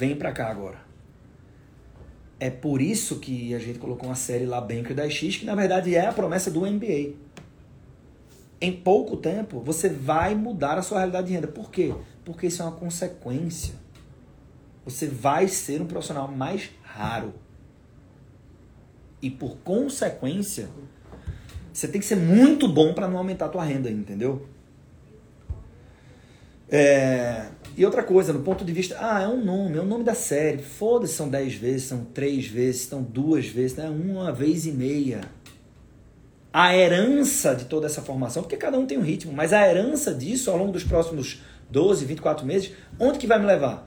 [0.00, 0.78] Vem pra cá agora.
[2.38, 5.54] É por isso que a gente colocou uma série lá, Banker da X, que na
[5.54, 7.12] verdade é a promessa do MBA.
[8.62, 11.48] Em pouco tempo, você vai mudar a sua realidade de renda.
[11.48, 11.94] Por quê?
[12.24, 13.74] Porque isso é uma consequência.
[14.86, 17.34] Você vai ser um profissional mais raro.
[19.20, 20.70] E por consequência,
[21.70, 24.48] você tem que ser muito bom para não aumentar a tua renda, entendeu?
[26.70, 27.50] É...
[27.76, 30.04] E outra coisa, no ponto de vista, ah, é um nome, é o um nome
[30.04, 30.62] da série.
[30.62, 33.88] Foda-se, são dez vezes, são três vezes, são duas vezes, né?
[33.88, 35.20] uma vez e meia.
[36.52, 40.12] A herança de toda essa formação, porque cada um tem um ritmo, mas a herança
[40.12, 43.84] disso ao longo dos próximos 12, 24 meses, onde que vai me levar?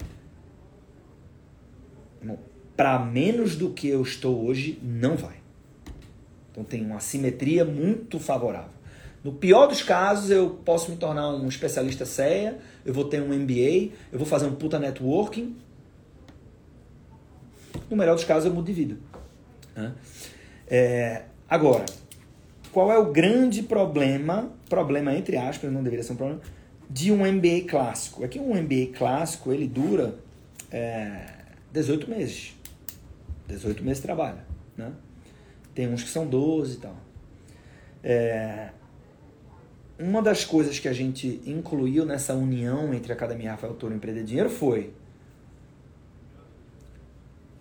[2.75, 5.36] Para menos do que eu estou hoje, não vai.
[6.51, 8.71] Então tem uma simetria muito favorável.
[9.24, 13.30] No pior dos casos, eu posso me tornar um especialista CEA, eu vou ter um
[13.30, 15.55] MBA, eu vou fazer um puta networking.
[17.89, 18.97] No melhor dos casos, eu mudo de vida.
[20.67, 21.86] É, agora,
[22.71, 26.41] qual é o grande problema, problema entre aspas, não deveria ser um problema,
[26.89, 28.26] de um MBA clássico?
[28.26, 30.15] É que um MBA clássico, ele dura
[30.69, 31.28] é,
[31.71, 32.53] 18 meses.
[33.47, 34.39] 18 meses de trabalho.
[34.76, 34.91] Né?
[35.74, 36.95] Tem uns que são 12 e tal.
[38.03, 38.69] É,
[39.97, 44.23] uma das coisas que a gente incluiu nessa união entre Academia Rafael Toro e Empreender
[44.23, 44.93] Dinheiro foi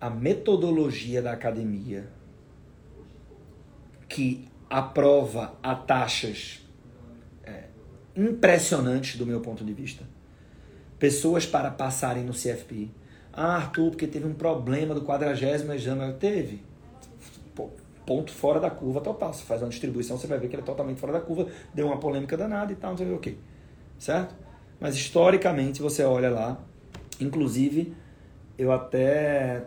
[0.00, 2.08] a metodologia da academia
[4.08, 6.66] que aprova a taxas
[7.44, 7.64] é,
[8.16, 10.04] impressionantes do meu ponto de vista.
[10.98, 12.90] Pessoas para passarem no CFP.
[13.32, 16.12] Ah, Arthur, porque teve um problema do quadragésimo exame.
[16.14, 16.62] Teve
[18.06, 19.32] ponto fora da curva total.
[19.32, 21.86] Você faz uma distribuição, você vai ver que ele é totalmente fora da curva, deu
[21.86, 23.38] uma polêmica danada e tal, não sei o que,
[23.98, 24.34] certo?
[24.80, 26.60] Mas historicamente você olha lá,
[27.20, 27.94] inclusive
[28.58, 29.64] eu até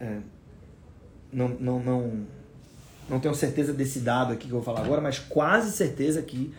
[0.00, 0.18] é,
[1.32, 2.26] não, não, não,
[3.08, 6.54] não tenho certeza desse dado aqui que eu vou falar agora, mas quase certeza que,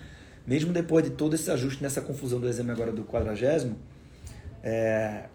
[0.45, 3.75] mesmo depois de todo esse ajuste nessa confusão do exame agora do quadragésimo,
[4.63, 5.25] é,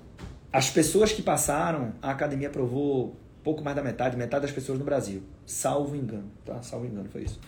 [0.53, 4.85] as pessoas que passaram, a academia aprovou pouco mais da metade, metade das pessoas no
[4.85, 6.63] Brasil, salvo engano, tá?
[6.63, 7.41] Salvo engano, foi isso.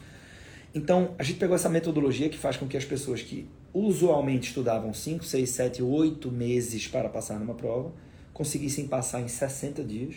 [0.75, 4.93] Então, a gente pegou essa metodologia que faz com que as pessoas que usualmente estudavam
[4.93, 7.93] 5, 6, 7, 8 meses para passar numa prova,
[8.33, 10.17] conseguissem passar em 60 dias,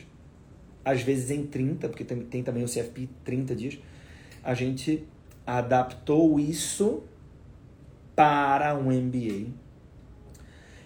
[0.83, 3.79] às vezes em 30, porque tem, tem também o CFP 30 dias.
[4.43, 5.05] A gente
[5.45, 7.03] adaptou isso
[8.15, 9.64] para um MBA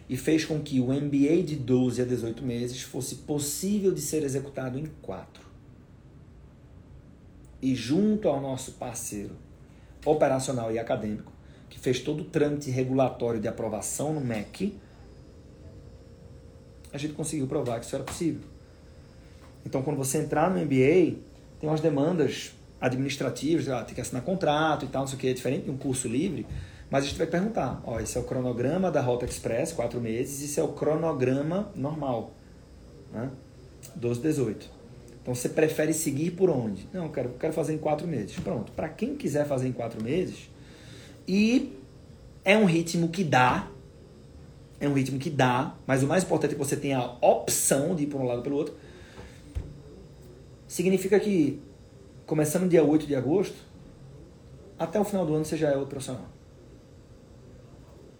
[0.09, 4.23] e fez com que o MBA de 12 a 18 meses fosse possível de ser
[4.23, 5.47] executado em 4.
[7.61, 9.35] E junto ao nosso parceiro
[10.03, 11.31] operacional e acadêmico,
[11.69, 14.75] que fez todo o trâmite regulatório de aprovação no MEC,
[16.91, 18.41] a gente conseguiu provar que isso era possível.
[19.63, 21.17] Então, quando você entrar no MBA,
[21.59, 25.27] tem umas demandas administrativas, ah, tem que assinar contrato e tal, não sei o que,
[25.27, 26.47] é diferente de um curso livre,
[26.89, 30.43] mas a gente vai perguntar, ó, esse é o cronograma da Rota Express, quatro meses,
[30.43, 32.31] esse é o cronograma normal,
[33.11, 33.29] né?
[33.95, 34.69] 12, 18.
[35.21, 36.87] Então você prefere seguir por onde?
[36.91, 38.35] Não, eu quero, quero fazer em quatro meses.
[38.39, 38.71] Pronto.
[38.71, 40.49] Para quem quiser fazer em quatro meses,
[41.27, 41.77] e
[42.43, 43.67] é um ritmo que dá,
[44.79, 47.93] é um ritmo que dá, mas o mais importante é que você tenha a opção
[47.93, 48.73] de ir para um lado ou pelo outro.
[50.67, 51.61] Significa que,
[52.25, 53.57] começando dia 8 de agosto,
[54.77, 56.38] até o final do ano você já é outro profissional.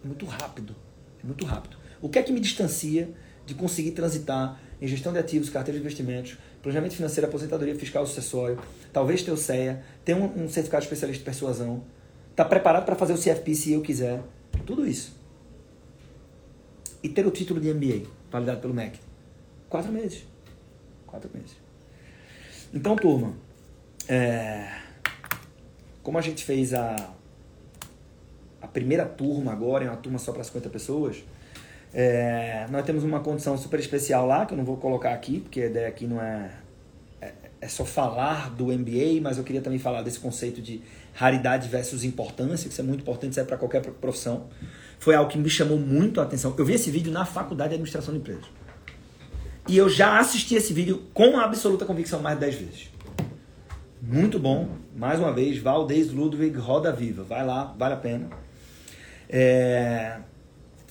[0.02, 0.74] Muito rápido.
[1.22, 1.76] É muito rápido.
[2.00, 3.08] O que é que me distancia
[3.44, 8.58] de conseguir transitar em gestão de ativos, carteira de investimentos, planejamento financeiro, aposentadoria fiscal sucessório,
[8.92, 11.84] talvez ter o CEA, ter um, um certificado de especialista de persuasão,
[12.34, 14.22] tá preparado para fazer o CFP se eu quiser,
[14.64, 15.14] tudo isso.
[17.02, 18.98] E ter o título de MBA, validado pelo MEC.
[19.68, 20.24] Quatro meses.
[21.06, 21.56] Quatro meses.
[22.72, 23.34] Então, turma,
[24.08, 24.80] é,
[26.02, 27.14] como a gente fez a,
[28.60, 31.22] a primeira turma agora, é uma turma só para 50 pessoas,
[31.92, 35.62] é, nós temos uma condição super especial lá, que eu não vou colocar aqui, porque
[35.62, 36.50] a ideia aqui não é,
[37.20, 40.80] é, é só falar do MBA, mas eu queria também falar desse conceito de
[41.12, 44.46] raridade versus importância, que isso é muito importante, isso é para qualquer profissão.
[44.98, 46.54] Foi algo que me chamou muito a atenção.
[46.56, 48.44] Eu vi esse vídeo na faculdade de administração de empresas.
[49.68, 52.90] E eu já assisti esse vídeo com absoluta convicção mais de 10 vezes.
[54.02, 54.68] Muito bom.
[54.96, 57.22] Mais uma vez, Valdez Ludwig Roda Viva.
[57.22, 58.28] Vai lá, vale a pena.
[59.30, 60.18] É...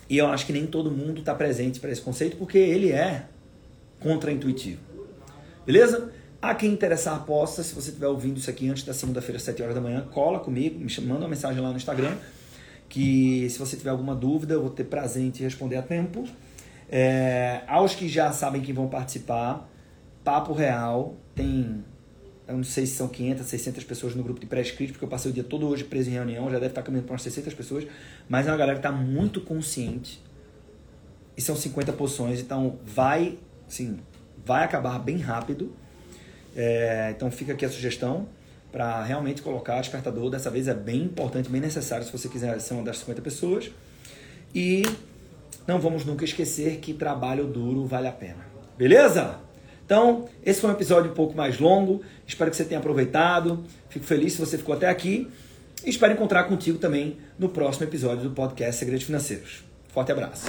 [0.10, 3.26] E eu acho que nem todo mundo está presente para esse conceito porque ele é
[4.00, 4.80] contraintuitivo.
[5.66, 6.12] Beleza?
[6.42, 7.62] A quem interessar, posta.
[7.62, 10.40] Se você estiver ouvindo isso aqui antes da segunda-feira, às 7 horas da manhã, cola
[10.40, 12.16] comigo, me manda uma mensagem lá no Instagram.
[12.88, 16.24] Que se você tiver alguma dúvida, eu vou ter prazer em te responder a tempo.
[16.90, 19.70] É, aos que já sabem que vão participar,
[20.24, 21.84] Papo Real tem
[22.50, 25.30] eu não sei se são 500, 600 pessoas no grupo de pré-escrito, porque eu passei
[25.30, 27.86] o dia todo hoje preso em reunião, já deve estar caminhando para umas 600 pessoas,
[28.28, 30.20] mas é uma galera que está muito consciente.
[31.38, 33.38] E são 50 posições, então vai,
[33.68, 34.00] sim,
[34.44, 35.72] vai acabar bem rápido.
[36.56, 38.28] É, então fica aqui a sugestão
[38.72, 40.32] para realmente colocar despertador.
[40.32, 43.72] Dessa vez é bem importante, bem necessário se você quiser ser uma das 50 pessoas.
[44.54, 44.84] E
[45.68, 48.44] não vamos nunca esquecer que trabalho duro vale a pena.
[48.76, 49.38] Beleza?
[49.90, 52.04] Então, esse foi um episódio um pouco mais longo.
[52.28, 53.64] Espero que você tenha aproveitado.
[53.90, 55.28] Fico feliz se você ficou até aqui.
[55.84, 59.64] E espero encontrar contigo também no próximo episódio do podcast Segredos Financeiros.
[59.92, 60.46] Forte abraço.